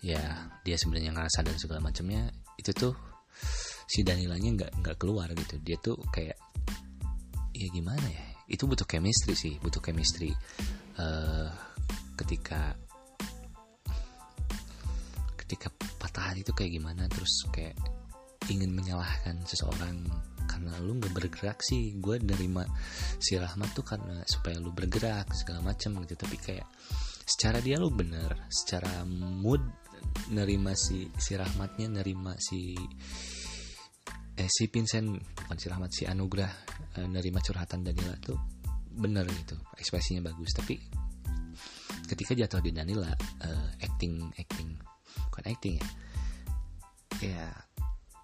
ya 0.00 0.48
dia 0.64 0.76
sebenarnya 0.80 1.12
ngerasa 1.12 1.44
dan 1.44 1.56
segala 1.60 1.84
macamnya. 1.84 2.32
Itu 2.56 2.72
tuh 2.72 2.94
si 3.84 4.00
Danilanya 4.00 4.64
nggak 4.64 4.72
nggak 4.80 4.96
keluar 4.96 5.28
gitu. 5.36 5.60
Dia 5.60 5.76
tuh 5.80 6.00
kayak 6.08 6.36
ya 7.52 7.68
gimana 7.68 8.04
ya? 8.08 8.24
Itu 8.48 8.64
butuh 8.68 8.88
chemistry 8.88 9.36
sih 9.36 9.56
butuh 9.60 9.80
chemistry 9.80 10.32
uh, 11.00 11.48
ketika 12.16 12.76
ketika 15.36 15.68
patah 16.00 16.32
hati 16.32 16.40
itu 16.44 16.52
kayak 16.56 16.72
gimana 16.80 17.04
terus 17.12 17.44
kayak 17.52 17.76
ingin 18.50 18.74
menyalahkan 18.74 19.42
seseorang 19.46 20.02
karena 20.48 20.72
lu 20.82 20.98
nggak 20.98 21.14
bergerak 21.14 21.58
sih. 21.62 21.94
Gue 21.98 22.18
nerima 22.18 22.66
si 23.18 23.38
Rahmat 23.38 23.70
tuh 23.74 23.86
karena 23.86 24.22
supaya 24.26 24.58
lu 24.58 24.74
bergerak 24.74 25.30
segala 25.34 25.62
macam 25.62 26.02
gitu. 26.02 26.14
Tapi 26.18 26.36
kayak 26.38 26.66
secara 27.22 27.62
dia 27.62 27.78
lu 27.78 27.90
bener 27.94 28.50
secara 28.50 29.06
mood 29.06 29.62
nerima 30.34 30.74
si 30.74 31.08
si 31.16 31.38
Rahmatnya 31.38 32.02
nerima 32.02 32.34
si 32.36 32.74
eh 34.32 34.48
si 34.50 34.66
Vincent 34.66 35.20
bukan 35.38 35.56
si 35.56 35.66
Rahmat 35.70 35.90
si 35.92 36.02
Anugrah 36.08 36.50
eh, 36.98 37.06
nerima 37.06 37.38
curhatan 37.38 37.86
Danila 37.86 38.16
tuh 38.18 38.36
bener 38.92 39.24
gitu 39.30 39.56
ekspresinya 39.78 40.28
bagus. 40.28 40.52
Tapi 40.52 40.74
ketika 42.08 42.36
jatuh 42.36 42.60
di 42.60 42.76
Danila 42.76 43.08
uh, 43.08 43.68
acting 43.80 44.20
acting 44.36 44.76
bukan 45.32 45.44
acting 45.48 45.74
ya 45.80 45.88
ya 47.22 47.46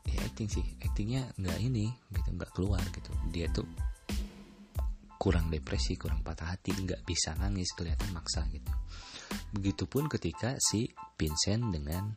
ya 0.09 0.21
acting 0.25 0.49
sih. 0.49 0.65
Actingnya 0.81 1.29
nggak 1.37 1.59
ini 1.61 1.87
gitu 2.13 2.29
nggak 2.35 2.51
keluar 2.57 2.83
gitu. 2.93 3.13
Dia 3.31 3.47
tuh 3.53 3.67
kurang 5.19 5.51
depresi 5.51 5.99
kurang 5.99 6.23
patah 6.23 6.55
hati 6.55 6.71
nggak 6.73 7.03
bisa 7.03 7.35
nangis 7.37 7.75
kelihatan 7.75 8.15
maksa 8.15 8.47
gitu. 8.49 8.71
Begitupun 9.53 10.07
ketika 10.07 10.57
si 10.57 10.89
Vincent 11.19 11.75
dengan 11.75 12.09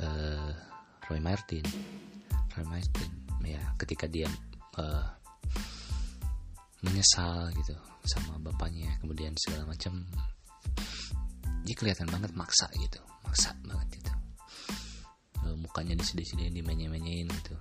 uh, 0.00 0.52
Roy 1.10 1.20
Martin. 1.20 1.64
Roy 2.56 2.66
Martin 2.66 3.10
ya 3.40 3.62
ketika 3.80 4.06
dia 4.06 4.28
uh, 4.78 5.06
menyesal 6.86 7.50
gitu 7.56 7.74
sama 8.06 8.38
bapaknya 8.40 8.94
kemudian 9.02 9.34
segala 9.36 9.68
macam 9.68 10.06
dia 11.66 11.76
kelihatan 11.76 12.08
banget 12.08 12.32
maksa 12.32 12.70
gitu. 12.78 13.00
Maksa 13.26 13.52
banget 13.66 14.00
gitu 14.00 14.19
mukanya 15.60 15.94
disedih-sedihin 15.94 16.56
dimenye-menyein 16.56 17.28
gitu. 17.28 17.54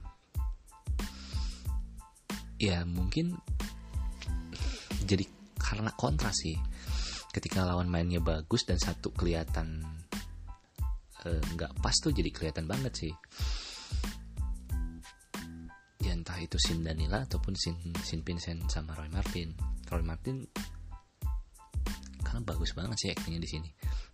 Ya 2.60 2.84
mungkin 2.88 3.36
jadi 5.04 5.28
karena 5.60 5.92
kontras 5.96 6.40
sih. 6.40 6.56
Ketika 7.30 7.62
lawan 7.62 7.92
mainnya 7.92 8.18
bagus 8.18 8.66
dan 8.66 8.82
satu 8.82 9.14
kelihatan 9.14 9.86
eh, 11.30 11.42
nggak 11.54 11.72
uh, 11.72 11.78
pas 11.78 11.94
tuh 11.94 12.10
jadi 12.10 12.32
kelihatan 12.34 12.66
banget 12.66 12.94
sih. 12.96 13.14
Ya 16.02 16.16
entah 16.16 16.40
itu 16.42 16.58
Sin 16.58 16.82
Danila 16.82 17.28
ataupun 17.28 17.54
Sin 17.54 17.78
Sin 18.02 18.26
Vincent 18.26 18.66
sama 18.72 18.98
Roy 18.98 19.12
Martin. 19.14 19.54
Roy 19.92 20.02
Martin 20.02 20.48
karena 22.30 22.46
bagus 22.46 22.78
banget 22.78 22.98
sih 23.02 23.10
aktingnya 23.10 23.42
di 23.42 23.50
sini. 23.50 23.70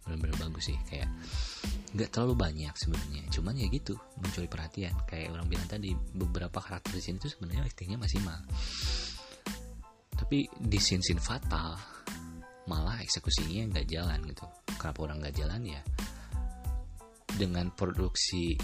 Benar-benar 0.08 0.48
bagus 0.48 0.72
sih 0.72 0.78
kayak 0.88 1.12
nggak 1.92 2.10
terlalu 2.16 2.40
banyak 2.40 2.72
sebenarnya. 2.80 3.28
Cuman 3.28 3.60
ya 3.60 3.68
gitu 3.68 4.00
mencuri 4.24 4.48
perhatian. 4.48 4.96
Kayak 5.04 5.36
orang 5.36 5.52
bilang 5.52 5.68
tadi 5.68 5.92
beberapa 6.16 6.64
karakter 6.64 6.96
di 6.96 7.04
sini 7.04 7.20
tuh 7.20 7.28
sebenarnya 7.28 7.68
aktingnya 7.68 8.00
masih 8.00 8.24
mal 8.24 8.40
tapi 10.16 10.48
di 10.48 10.80
scene 10.80 11.04
scene 11.04 11.20
fatal 11.20 11.76
malah 12.66 12.98
eksekusinya 13.04 13.70
nggak 13.70 13.88
jalan 13.92 14.20
gitu. 14.26 14.48
Kenapa 14.80 15.00
orang 15.06 15.22
nggak 15.22 15.36
jalan 15.38 15.62
ya? 15.70 15.82
Dengan 17.36 17.70
produksi 17.76 18.58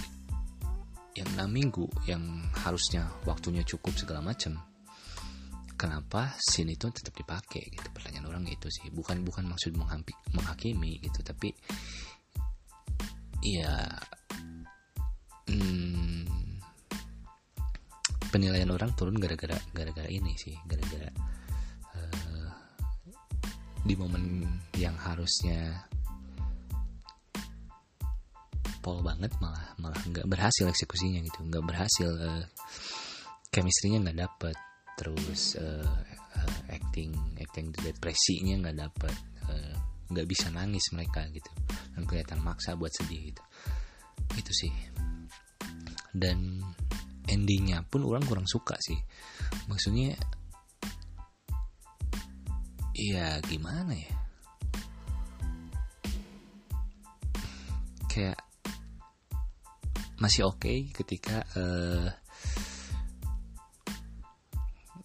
yang 1.13 1.27
enam 1.37 1.51
minggu 1.51 1.85
yang 2.07 2.23
harusnya 2.65 3.05
waktunya 3.27 3.67
cukup 3.67 3.93
segala 3.99 4.23
macam 4.23 4.57
kenapa 5.81 6.37
scene 6.37 6.77
itu 6.77 6.85
tetap 6.93 7.17
dipakai 7.17 7.65
gitu? 7.73 7.89
Pertanyaan 7.89 8.29
orang 8.29 8.45
itu 8.45 8.69
sih. 8.69 8.93
Bukan 8.93 9.25
bukan 9.25 9.49
maksud 9.49 9.73
menghakimi 10.37 11.01
gitu 11.01 11.25
tapi 11.25 11.49
Iya. 13.41 13.89
Hmm, 15.49 16.23
penilaian 18.29 18.69
orang 18.69 18.93
turun 18.93 19.17
gara-gara 19.17 19.57
gara-gara 19.73 20.07
ini 20.07 20.37
sih, 20.37 20.53
gara-gara 20.69 21.09
uh, 21.97 22.47
di 23.81 23.97
momen 23.97 24.45
yang 24.77 24.93
harusnya 24.95 25.89
pol 28.85 29.01
banget 29.01 29.33
malah 29.41 29.73
malah 29.81 29.99
nggak 30.05 30.29
berhasil 30.29 30.69
eksekusinya 30.69 31.19
gitu, 31.25 31.41
nggak 31.49 31.65
berhasil 31.65 32.09
uh, 32.13 32.45
chemistry-nya 33.49 34.05
nggak 34.05 34.19
dapet, 34.21 34.55
terus 34.99 35.55
uh, 35.59 35.97
uh, 36.37 36.59
acting 36.71 37.11
acting 37.39 37.71
depresinya 37.75 38.67
nggak 38.67 38.77
dapet, 38.77 39.15
nggak 40.11 40.25
uh, 40.25 40.29
bisa 40.29 40.47
nangis 40.53 40.89
mereka 40.95 41.25
gitu. 41.31 41.51
Dan 41.95 42.03
kelihatan 42.07 42.39
maksa 42.39 42.75
buat 42.79 42.91
sedih 42.91 43.31
gitu. 43.33 43.43
Itu 44.37 44.51
sih. 44.55 44.73
Dan 46.11 46.59
endingnya 47.27 47.83
pun 47.87 48.03
orang 48.03 48.23
kurang 48.27 48.47
suka 48.47 48.75
sih. 48.79 48.99
Maksudnya 49.71 50.15
ya 52.95 53.39
gimana 53.47 53.95
ya? 53.95 54.13
Kayak 58.11 58.39
masih 60.21 60.45
oke 60.45 60.61
okay 60.61 60.77
ketika 60.93 61.41
uh, 61.57 62.05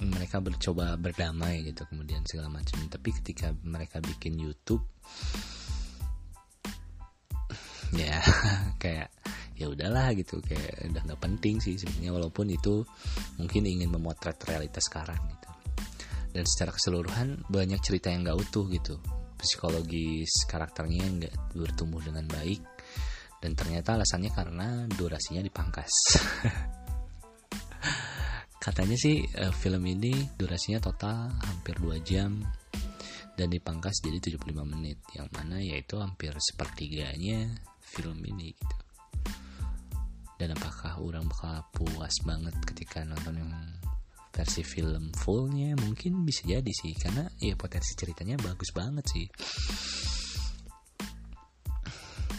mereka 0.00 0.40
bercoba 0.44 0.96
berdamai 1.00 1.64
gitu 1.64 1.88
kemudian 1.88 2.20
segala 2.28 2.52
macam. 2.52 2.76
Tapi 2.88 3.08
ketika 3.22 3.52
mereka 3.64 4.00
bikin 4.02 4.36
YouTube 4.36 4.84
ya 8.00 8.20
kayak 8.82 9.08
ya 9.56 9.72
udahlah 9.72 10.12
gitu 10.12 10.44
kayak 10.44 10.92
udah 10.92 11.02
nggak 11.06 11.22
penting 11.22 11.56
sih 11.64 11.80
sebenarnya 11.80 12.12
walaupun 12.12 12.52
itu 12.52 12.84
mungkin 13.40 13.64
ingin 13.64 13.88
memotret 13.88 14.36
realitas 14.44 14.84
sekarang 14.88 15.16
gitu. 15.16 15.48
Dan 16.36 16.44
secara 16.44 16.76
keseluruhan 16.76 17.48
banyak 17.48 17.80
cerita 17.80 18.12
yang 18.12 18.20
nggak 18.26 18.36
utuh 18.36 18.68
gitu. 18.68 19.00
Psikologis 19.40 20.44
karakternya 20.48 21.04
nggak 21.08 21.34
bertumbuh 21.56 22.04
dengan 22.04 22.28
baik 22.28 22.60
dan 23.40 23.52
ternyata 23.52 24.00
alasannya 24.00 24.32
karena 24.32 24.88
durasinya 24.90 25.44
dipangkas 25.44 25.92
katanya 28.66 28.98
sih 28.98 29.22
eh, 29.22 29.54
film 29.54 29.86
ini 29.86 30.34
durasinya 30.34 30.82
total 30.82 31.30
hampir 31.46 31.78
2 31.78 32.02
jam 32.02 32.42
dan 33.38 33.46
dipangkas 33.46 34.02
jadi 34.02 34.18
75 34.18 34.66
menit 34.66 34.98
yang 35.14 35.30
mana 35.30 35.62
yaitu 35.62 36.02
hampir 36.02 36.34
sepertiganya 36.34 37.46
film 37.78 38.18
ini 38.26 38.50
gitu. 38.58 38.76
Dan 40.36 40.52
apakah 40.52 41.00
orang 41.00 41.24
bakal 41.30 41.64
puas 41.72 42.12
banget 42.26 42.52
ketika 42.68 43.06
nonton 43.06 43.40
yang 43.40 43.52
versi 44.34 44.60
film 44.60 45.14
fullnya? 45.16 45.72
Mungkin 45.80 46.26
bisa 46.28 46.44
jadi 46.44 46.68
sih 46.68 46.92
karena 46.92 47.24
ya 47.40 47.56
potensi 47.56 47.96
ceritanya 47.96 48.36
bagus 48.42 48.68
banget 48.74 49.04
sih. 49.08 49.26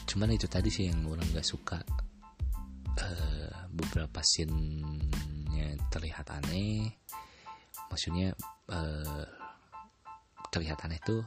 Cuman 0.06 0.30
itu 0.30 0.46
tadi 0.46 0.70
sih 0.70 0.92
yang 0.92 1.10
orang 1.10 1.26
gak 1.34 1.46
suka 1.46 1.82
beberapa 3.78 4.20
scene-nya 4.26 5.78
terlihat 5.94 6.28
aneh. 6.34 6.90
Maksudnya 7.88 8.34
uh, 8.74 9.26
terlihat 10.50 10.82
aneh 10.84 11.00
tuh 11.06 11.22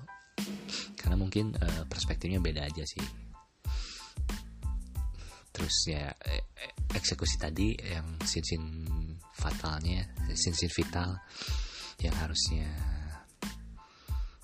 karena 0.98 1.16
mungkin 1.16 1.54
uh, 1.56 1.86
perspektifnya 1.86 2.42
beda 2.42 2.66
aja 2.66 2.84
sih. 2.84 3.04
Terus 5.50 5.76
ya 5.92 6.08
e, 6.24 6.40
e, 6.40 6.66
eksekusi 6.96 7.36
tadi 7.36 7.76
yang 7.76 8.16
sin-sin 8.24 8.86
fatalnya 9.34 10.08
sin-sin 10.32 10.72
vital 10.72 11.20
yang 12.00 12.16
harusnya 12.16 12.70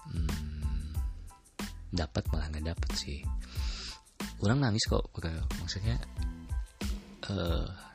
hmm, 0.04 0.92
dapat 1.88 2.24
malah 2.28 2.52
nggak 2.52 2.68
dapat 2.68 2.90
sih. 2.92 3.24
Orang 4.44 4.60
nangis 4.60 4.84
kok 4.84 5.08
maksudnya 5.56 5.96
uh, 7.32 7.85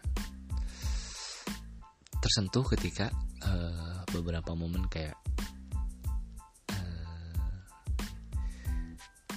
tersentuh 2.21 2.63
ketika 2.77 3.09
uh, 3.43 4.05
beberapa 4.13 4.53
momen 4.53 4.85
kayak 4.87 5.17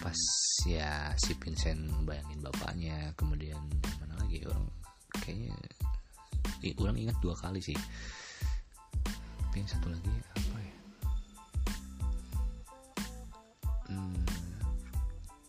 pas 0.05 0.21
ya 0.69 1.17
si 1.17 1.33
Vincent 1.41 1.81
bayangin 2.05 2.45
bapaknya 2.45 3.17
kemudian 3.17 3.57
mana 4.05 4.21
lagi 4.21 4.45
orang 4.45 4.69
kayaknya 5.17 5.57
eh, 6.61 6.77
orang 6.77 6.97
ingat 7.01 7.17
dua 7.25 7.33
kali 7.33 7.65
sih. 7.65 7.77
Tapi 9.41 9.57
yang 9.65 9.71
satu 9.71 9.89
lagi 9.89 10.13
apa 10.37 10.59
ya? 10.61 10.77
Hmm, 13.89 14.25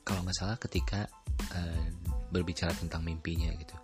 kalau 0.07 0.23
nggak 0.23 0.37
salah 0.39 0.57
ketika 0.59 1.03
uh, 1.51 1.85
berbicara 2.31 2.71
tentang 2.75 3.03
mimpinya 3.03 3.51
gitu. 3.59 3.75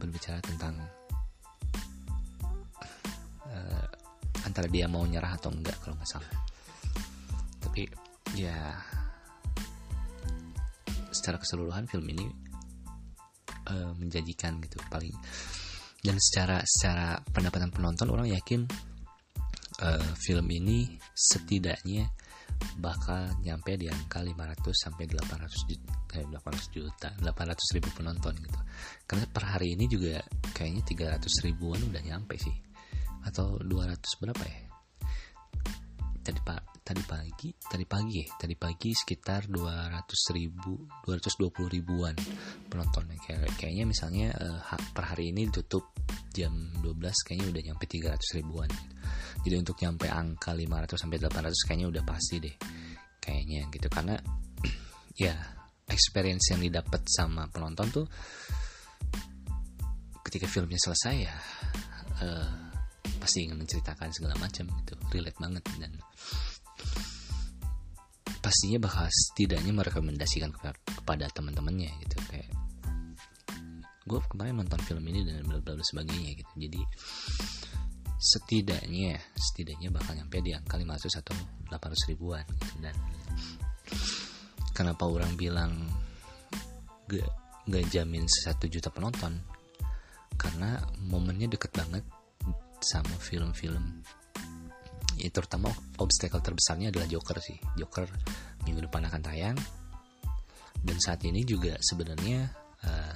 Berbicara 0.00 0.40
tentang 0.40 0.80
antara 4.48 4.66
dia 4.66 4.88
mau 4.88 5.04
nyerah 5.04 5.36
atau 5.36 5.52
enggak 5.52 5.76
kalau 5.84 5.94
nggak 6.00 6.10
salah. 6.10 6.32
Tapi 7.60 7.84
ya 8.34 8.56
secara 11.12 11.36
keseluruhan 11.36 11.84
film 11.84 12.08
ini 12.08 12.24
uh, 13.68 13.92
menjanjikan 14.00 14.56
gitu 14.64 14.80
paling. 14.88 15.12
Dan 15.98 16.16
secara 16.16 16.62
secara 16.64 17.20
pendapatan 17.20 17.68
penonton 17.68 18.08
orang 18.08 18.30
yakin 18.30 18.64
uh, 19.84 20.08
film 20.16 20.46
ini 20.48 20.96
setidaknya 21.12 22.08
bakal 22.78 23.30
nyampe 23.44 23.78
di 23.78 23.86
angka 23.86 24.18
500 24.18 24.34
sampai 24.74 25.06
800 25.06 25.70
juta, 25.70 25.94
eh, 26.18 26.26
800 26.26 26.74
juta 26.74 27.08
800 27.22 27.74
ribu 27.78 27.88
penonton 27.94 28.34
gitu. 28.34 28.60
Karena 29.06 29.24
per 29.30 29.44
hari 29.46 29.78
ini 29.78 29.86
juga 29.86 30.22
kayaknya 30.54 30.82
300 31.18 31.46
ribuan 31.46 31.78
udah 31.86 32.02
nyampe 32.02 32.34
sih 32.34 32.67
atau 33.24 33.58
200 33.60 34.20
berapa 34.22 34.44
ya? 34.44 34.60
Tadi 36.22 36.40
pak 36.44 36.60
tadi 36.84 37.02
pagi 37.04 37.48
tadi 37.56 37.84
pagi 37.84 38.14
ya? 38.20 38.28
Tadi 38.36 38.54
pagi 38.56 38.90
sekitar 38.92 39.48
200 39.48 40.36
ribu 40.36 40.88
220 41.04 41.74
ribuan 41.74 42.14
penontonnya. 42.68 43.16
Kayak 43.24 43.56
kayaknya 43.56 43.84
misalnya 43.88 44.28
uh, 44.36 44.60
per 44.92 45.04
hari 45.14 45.32
ini 45.32 45.48
ditutup 45.48 45.92
jam 46.32 46.52
12 46.84 47.24
kayaknya 47.24 47.46
udah 47.48 47.62
nyampe 47.72 47.84
300 47.88 48.38
ribuan. 48.38 48.70
Jadi 49.44 49.54
untuk 49.56 49.76
nyampe 49.80 50.06
angka 50.10 50.52
500 50.52 51.00
sampai 51.00 51.18
800 51.20 51.66
kayaknya 51.66 51.88
udah 51.88 52.04
pasti 52.04 52.36
deh. 52.42 52.56
Kayaknya 53.18 53.60
gitu. 53.72 53.88
Karena 53.88 54.16
ya 55.24 55.34
experience 55.88 56.52
yang 56.52 56.60
didapat 56.60 57.08
sama 57.08 57.48
penonton 57.48 57.88
tuh 57.88 58.06
ketika 60.28 60.44
filmnya 60.44 60.76
selesai 60.76 61.14
ya 61.16 61.34
uh, 62.20 62.67
pasti 63.16 63.48
ingin 63.48 63.56
menceritakan 63.56 64.12
segala 64.12 64.36
macam 64.36 64.68
gitu. 64.84 64.94
Relate 65.12 65.38
banget 65.40 65.64
dan 65.80 65.92
pastinya 68.38 68.78
bakal 68.84 69.08
setidaknya 69.08 69.72
merekomendasikan 69.72 70.52
kepada 70.52 71.26
teman-temannya 71.32 71.90
gitu. 72.04 72.16
Kayak 72.28 72.52
gue 74.08 74.20
kemarin 74.32 74.56
nonton 74.60 74.80
film 74.84 75.04
ini 75.08 75.24
dan 75.24 75.44
bla 75.44 75.60
bla 75.60 75.80
sebagainya 75.80 76.32
gitu. 76.36 76.52
Jadi 76.56 76.80
setidaknya 78.18 79.14
setidaknya 79.38 79.94
bakal 79.94 80.18
nyampe 80.18 80.42
di 80.42 80.50
angka 80.50 80.74
500 80.74 81.22
atau 81.22 81.34
800 81.70 82.10
ribuan 82.10 82.42
gitu. 82.42 82.74
dan 82.82 82.96
kenapa 84.74 85.06
orang 85.06 85.38
bilang 85.38 85.86
gak, 87.06 87.30
gak 87.70 87.86
jamin 87.94 88.26
satu 88.26 88.66
juta 88.66 88.90
penonton? 88.90 89.38
Karena 90.34 90.78
momennya 91.06 91.50
deket 91.50 91.74
banget 91.74 92.02
sama 92.80 93.14
film-film. 93.18 94.02
Ya 95.18 95.28
terutama 95.34 95.74
obstacle 95.98 96.38
terbesarnya 96.38 96.94
adalah 96.94 97.10
Joker 97.10 97.38
sih. 97.42 97.58
Joker 97.74 98.06
minggu 98.66 98.86
depan 98.86 99.06
akan 99.10 99.20
tayang. 99.22 99.58
Dan 100.78 100.96
saat 101.02 101.26
ini 101.26 101.42
juga 101.42 101.74
sebenarnya 101.82 102.46
uh, 102.86 103.14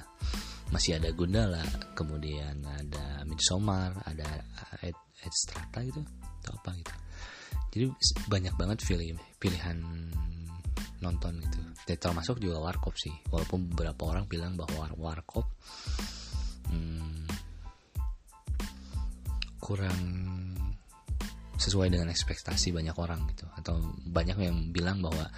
masih 0.73 0.99
ada 0.99 1.13
Gundala 1.15 1.63
kemudian 1.93 2.65
ada 2.65 3.21
Midsommar 3.23 3.93
ada 4.03 4.25
Ed, 4.81 4.97
Ed 5.21 5.31
Strata 5.31 5.79
gitu 5.85 6.03
atau 6.43 6.59
apa 6.59 6.69
gitu. 6.75 6.93
Jadi 7.73 7.85
banyak 8.27 8.53
banget 8.57 8.77
pilih 8.83 9.15
pilihan 9.39 9.77
nonton 10.99 11.39
gitu. 11.39 11.59
Dan 11.83 11.97
termasuk 11.99 12.39
juga 12.39 12.59
Warkop 12.63 12.95
sih. 12.95 13.13
Walaupun 13.31 13.71
beberapa 13.71 14.11
orang 14.11 14.25
bilang 14.27 14.55
bahwa 14.55 14.91
Warkop 14.95 15.47
hmm, 16.71 17.22
kurang 19.63 19.99
sesuai 21.55 21.87
dengan 21.87 22.11
ekspektasi 22.11 22.75
banyak 22.75 22.91
orang 22.99 23.23
gitu 23.31 23.47
atau 23.55 23.79
banyak 24.03 24.35
yang 24.35 24.75
bilang 24.75 24.99
bahwa 24.99 25.31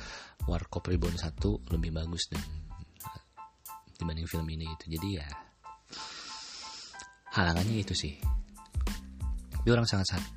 Warkop 0.50 0.90
Reborn 0.90 1.14
1 1.14 1.38
lebih 1.70 1.94
bagus 1.94 2.26
dan 2.34 2.42
dibanding 4.02 4.26
film 4.26 4.50
ini 4.50 4.66
gitu 4.74 4.98
jadi 4.98 5.22
ya 5.22 5.28
halangannya 7.38 7.86
itu 7.86 7.94
sih 7.94 8.18
tapi 9.54 9.68
orang 9.70 9.86
sangat 9.86 10.18
sangat 10.18 10.28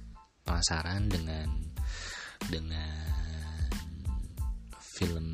penasaran 0.44 1.08
dengan 1.08 1.48
dengan 2.52 2.92
film 4.80 5.26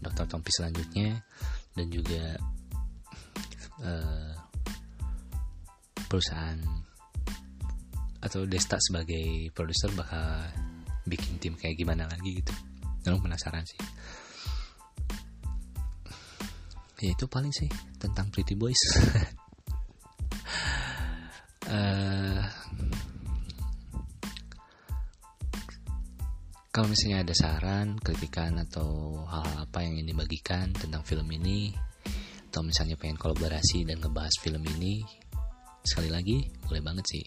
Dr. 0.00 0.28
Tompi 0.28 0.52
selanjutnya 0.52 1.24
dan 1.72 1.86
juga 1.88 2.36
uh, 3.84 4.32
perusahaan 6.10 6.58
atau 8.20 8.44
Desta 8.44 8.76
sebagai 8.80 9.48
produser 9.56 9.90
bakal 9.96 10.44
bikin 11.08 11.40
tim 11.40 11.56
kayak 11.56 11.76
gimana 11.80 12.04
lagi 12.06 12.40
gitu. 12.40 12.52
Dan 13.00 13.16
penasaran 13.20 13.64
sih. 13.64 13.80
Ya 17.00 17.16
itu 17.16 17.24
paling 17.24 17.48
sih 17.48 17.68
tentang 17.96 18.28
Pretty 18.28 18.52
Boys. 18.52 18.76
Uh, 21.64 22.44
kalau 26.76 26.86
misalnya 26.92 27.24
ada 27.24 27.32
saran, 27.32 27.96
kritikan 28.04 28.60
atau 28.60 29.24
hal-hal 29.32 29.64
apa 29.64 29.80
yang 29.80 29.96
ingin 29.96 30.12
dibagikan 30.12 30.76
tentang 30.76 31.00
film 31.08 31.24
ini 31.32 31.72
atau 32.50 32.66
misalnya 32.66 32.98
pengen 32.98 33.14
kolaborasi 33.14 33.86
dan 33.86 34.02
ngebahas 34.02 34.34
film 34.42 34.58
ini 34.76 35.06
sekali 35.86 36.10
lagi 36.10 36.50
boleh 36.66 36.82
banget 36.82 37.06
sih 37.06 37.22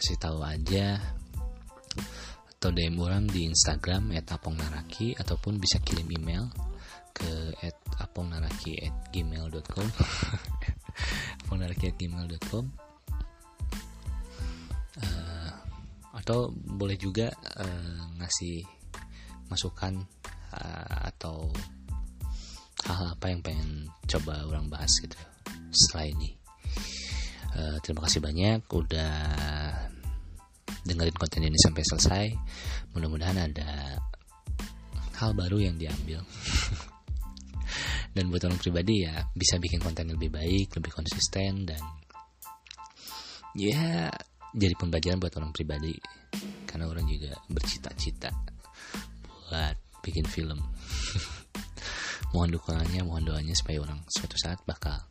kasih 0.00 0.16
tahu 0.16 0.40
aja. 0.40 0.96
Atau 2.56 2.72
DM 2.72 2.96
orang 3.00 3.28
di 3.28 3.44
Instagram 3.44 4.16
@apongnaraki 4.16 5.12
ataupun 5.20 5.60
bisa 5.60 5.76
kirim 5.84 6.08
email 6.08 6.48
ke 7.12 7.52
@apongnaraki@gmail.com 8.00 9.88
apongnaraki@gmail.com 11.44 12.64
uh, 14.96 15.04
eh, 15.04 15.50
atau 16.16 16.52
boleh 16.52 16.96
juga 16.96 17.32
uh, 17.60 18.00
ngasih 18.20 18.64
masukan 19.52 20.00
uh, 20.56 20.98
atau 21.12 21.48
hal 22.88 23.12
apa 23.12 23.26
yang 23.28 23.44
pengen 23.44 23.88
coba 24.08 24.48
orang 24.48 24.72
bahas 24.72 24.90
gitu 25.00 25.16
setelah 25.72 26.08
ini. 26.08 26.40
Uh, 27.50 27.76
terima 27.82 28.06
kasih 28.06 28.22
banyak 28.22 28.62
udah 28.70 29.14
dengerin 30.84 31.16
konten 31.16 31.44
ini 31.44 31.58
sampai 31.60 31.82
selesai. 31.84 32.26
Mudah-mudahan 32.96 33.38
ada 33.50 34.00
hal 35.20 35.36
baru 35.36 35.60
yang 35.60 35.76
diambil. 35.76 36.24
Dan 38.16 38.32
buat 38.32 38.42
orang 38.42 38.58
pribadi 38.58 39.06
ya 39.06 39.22
bisa 39.30 39.60
bikin 39.62 39.78
konten 39.78 40.10
lebih 40.10 40.34
baik 40.34 40.74
lebih 40.74 40.90
konsisten 40.90 41.62
dan 41.62 41.78
ya 43.54 44.10
jadi 44.50 44.74
pembelajaran 44.74 45.22
buat 45.22 45.34
orang 45.38 45.54
pribadi. 45.54 45.94
Karena 46.66 46.90
orang 46.90 47.06
juga 47.06 47.38
bercita-cita 47.46 48.34
buat 49.30 49.76
bikin 50.02 50.26
film. 50.26 50.58
Mohon 52.34 52.58
dukungannya 52.58 53.02
mohon 53.02 53.26
doanya 53.26 53.54
supaya 53.58 53.82
orang 53.82 54.02
suatu 54.06 54.38
saat 54.38 54.62
bakal 54.62 55.02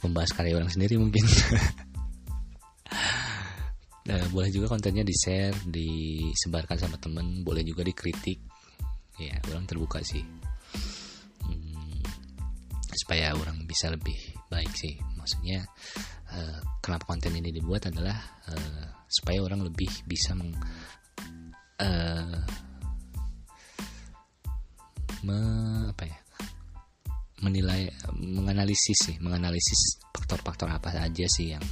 membahas 0.00 0.32
karya 0.32 0.56
orang 0.56 0.72
sendiri 0.72 0.96
mungkin 0.96 1.24
Nah, 4.04 4.20
boleh 4.28 4.52
juga 4.52 4.68
kontennya 4.68 5.00
di 5.00 5.16
share, 5.16 5.56
disebarkan 5.64 6.76
sama 6.76 7.00
temen, 7.00 7.40
boleh 7.40 7.64
juga 7.64 7.80
dikritik. 7.80 8.36
Ya, 9.16 9.40
orang 9.48 9.64
terbuka 9.64 10.04
sih. 10.04 10.20
Hmm, 11.40 12.04
supaya 12.92 13.32
orang 13.32 13.64
bisa 13.64 13.88
lebih 13.88 14.16
baik 14.52 14.76
sih. 14.76 15.00
Maksudnya, 15.16 15.64
uh, 16.36 16.60
kenapa 16.84 17.16
konten 17.16 17.32
ini 17.32 17.48
dibuat 17.48 17.88
adalah 17.88 18.20
uh, 18.52 18.86
supaya 19.08 19.40
orang 19.40 19.64
lebih 19.64 19.88
bisa 20.04 20.36
meng, 20.36 20.52
uh, 21.80 22.44
me, 25.24 25.38
apa 25.96 26.04
ya, 26.04 26.18
menilai, 27.40 27.88
menganalisis 28.20 29.00
sih, 29.00 29.16
menganalisis 29.16 29.96
faktor-faktor 30.12 30.68
apa 30.68 30.92
saja 30.92 31.24
sih 31.24 31.56
yang 31.56 31.64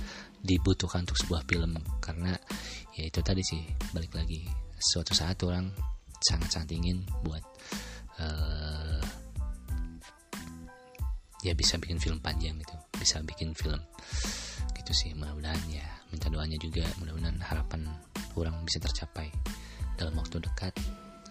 dibutuhkan 0.42 1.06
untuk 1.06 1.16
sebuah 1.22 1.46
film. 1.46 1.78
Karena 2.02 2.34
ya 2.98 3.06
itu 3.06 3.22
tadi 3.22 3.40
sih 3.40 3.62
balik 3.94 4.12
lagi. 4.18 4.44
Suatu 4.82 5.14
saat 5.14 5.38
orang 5.46 5.70
sangat-sangat 6.18 6.74
ingin 6.74 7.06
buat 7.22 7.42
uh, 8.18 9.02
ya 11.46 11.54
bisa 11.54 11.78
bikin 11.78 12.02
film 12.02 12.18
panjang 12.18 12.58
gitu. 12.58 12.74
Bisa 12.98 13.22
bikin 13.22 13.54
film 13.54 13.78
gitu 14.74 14.92
sih. 14.92 15.14
Mudah-mudahan 15.14 15.62
ya 15.70 15.86
minta 16.10 16.26
doanya 16.26 16.58
juga. 16.58 16.82
Mudah-mudahan 16.98 17.38
harapan 17.40 17.86
orang 18.34 18.58
bisa 18.66 18.82
tercapai 18.82 19.30
dalam 19.94 20.18
waktu 20.18 20.42
dekat 20.42 20.74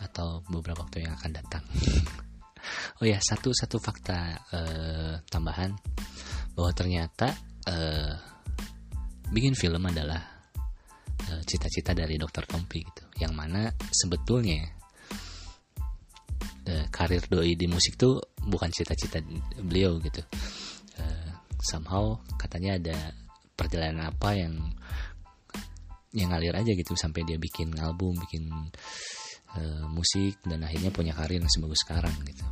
atau 0.01 0.41
beberapa 0.49 0.81
waktu 0.87 1.05
yang 1.05 1.13
akan 1.19 1.31
datang. 1.35 1.63
Oh 3.01 3.09
ya 3.09 3.17
satu 3.17 3.49
satu 3.57 3.81
fakta 3.81 4.37
uh, 4.53 5.17
tambahan. 5.25 5.73
Bahwa 6.53 6.69
ternyata 6.77 7.33
uh, 7.65 8.13
bikin 9.31 9.55
film 9.55 9.87
adalah 9.87 10.19
uh, 11.31 11.41
cita-cita 11.47 11.95
dari 11.95 12.19
Dr. 12.19 12.43
Tompi 12.45 12.83
gitu. 12.83 13.03
Yang 13.23 13.33
mana 13.33 13.61
sebetulnya 13.89 14.67
uh, 16.67 16.85
karir 16.91 17.23
doi 17.31 17.55
di 17.55 17.65
musik 17.71 17.95
tuh 17.95 18.19
bukan 18.43 18.69
cita-cita 18.69 19.23
beliau 19.63 19.97
gitu. 20.03 20.21
Uh, 20.99 21.31
somehow 21.63 22.19
katanya 22.35 22.77
ada 22.77 22.97
perjalanan 23.55 24.11
apa 24.11 24.35
yang 24.35 24.53
yang 26.11 26.35
ngalir 26.35 26.51
aja 26.51 26.75
gitu 26.75 26.91
sampai 26.99 27.23
dia 27.23 27.39
bikin 27.39 27.71
album 27.79 28.19
bikin 28.19 28.51
uh, 29.55 29.87
musik 29.87 30.43
dan 30.43 30.67
akhirnya 30.67 30.91
punya 30.91 31.15
karir 31.15 31.39
yang 31.39 31.47
sebagus 31.47 31.87
sekarang 31.87 32.13
gitu. 32.27 32.43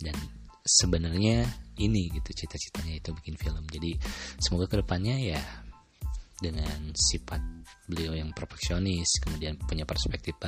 Dan 0.00 0.16
sebenarnya 0.64 1.44
ini 1.78 2.08
gitu 2.12 2.30
cita-citanya 2.32 2.96
itu 2.96 3.10
bikin 3.12 3.36
film. 3.36 3.64
Jadi 3.68 3.98
semoga 4.40 4.70
ke 4.70 4.80
depannya 4.80 5.20
ya 5.20 5.67
dengan 6.38 6.94
sifat 6.94 7.42
beliau 7.90 8.14
yang 8.14 8.30
perfeksionis 8.30 9.18
kemudian 9.24 9.58
punya 9.58 9.82
perspektif 9.82 10.38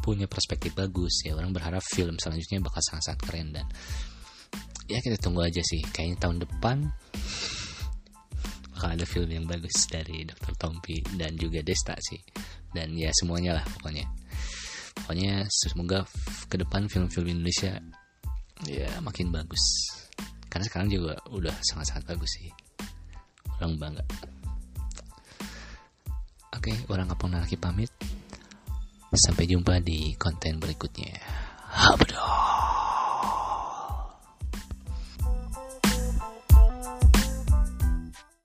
punya 0.00 0.24
perspektif 0.24 0.72
bagus 0.72 1.20
ya 1.26 1.36
orang 1.36 1.52
berharap 1.52 1.84
film 1.84 2.16
selanjutnya 2.16 2.64
bakal 2.64 2.80
sangat-sangat 2.80 3.20
keren 3.28 3.48
dan 3.52 3.66
ya 4.88 4.98
kita 5.04 5.20
tunggu 5.20 5.44
aja 5.44 5.60
sih 5.60 5.84
kayaknya 5.92 6.16
tahun 6.16 6.38
depan 6.48 6.76
bakal 8.82 8.98
ada 8.98 9.06
film 9.06 9.30
yang 9.30 9.46
bagus 9.46 9.86
dari 9.86 10.26
Dr. 10.26 10.58
Tompi 10.58 10.98
dan 11.14 11.38
juga 11.38 11.62
Desta 11.62 11.94
sih. 12.02 12.18
Dan 12.74 12.98
ya 12.98 13.14
semuanya 13.14 13.54
lah 13.54 13.64
pokoknya. 13.78 14.02
Pokoknya 14.98 15.46
semoga 15.46 16.02
ke 16.50 16.58
depan 16.58 16.90
film-film 16.90 17.30
Indonesia 17.30 17.78
ya 18.66 18.90
makin 18.98 19.30
bagus. 19.30 19.62
Karena 20.50 20.66
sekarang 20.66 20.90
juga 20.90 21.14
udah 21.30 21.54
sangat-sangat 21.62 22.10
bagus 22.10 22.30
sih. 22.42 22.50
Orang 23.62 23.78
bangga 23.78 24.02
Oke, 26.52 26.72
orang 26.92 27.08
kampung 27.08 27.32
naraki 27.32 27.56
pamit. 27.56 27.88
Sampai 29.12 29.48
jumpa 29.48 29.80
di 29.80 30.16
konten 30.16 30.60
berikutnya. 30.60 31.16
Habdo. 31.72 32.20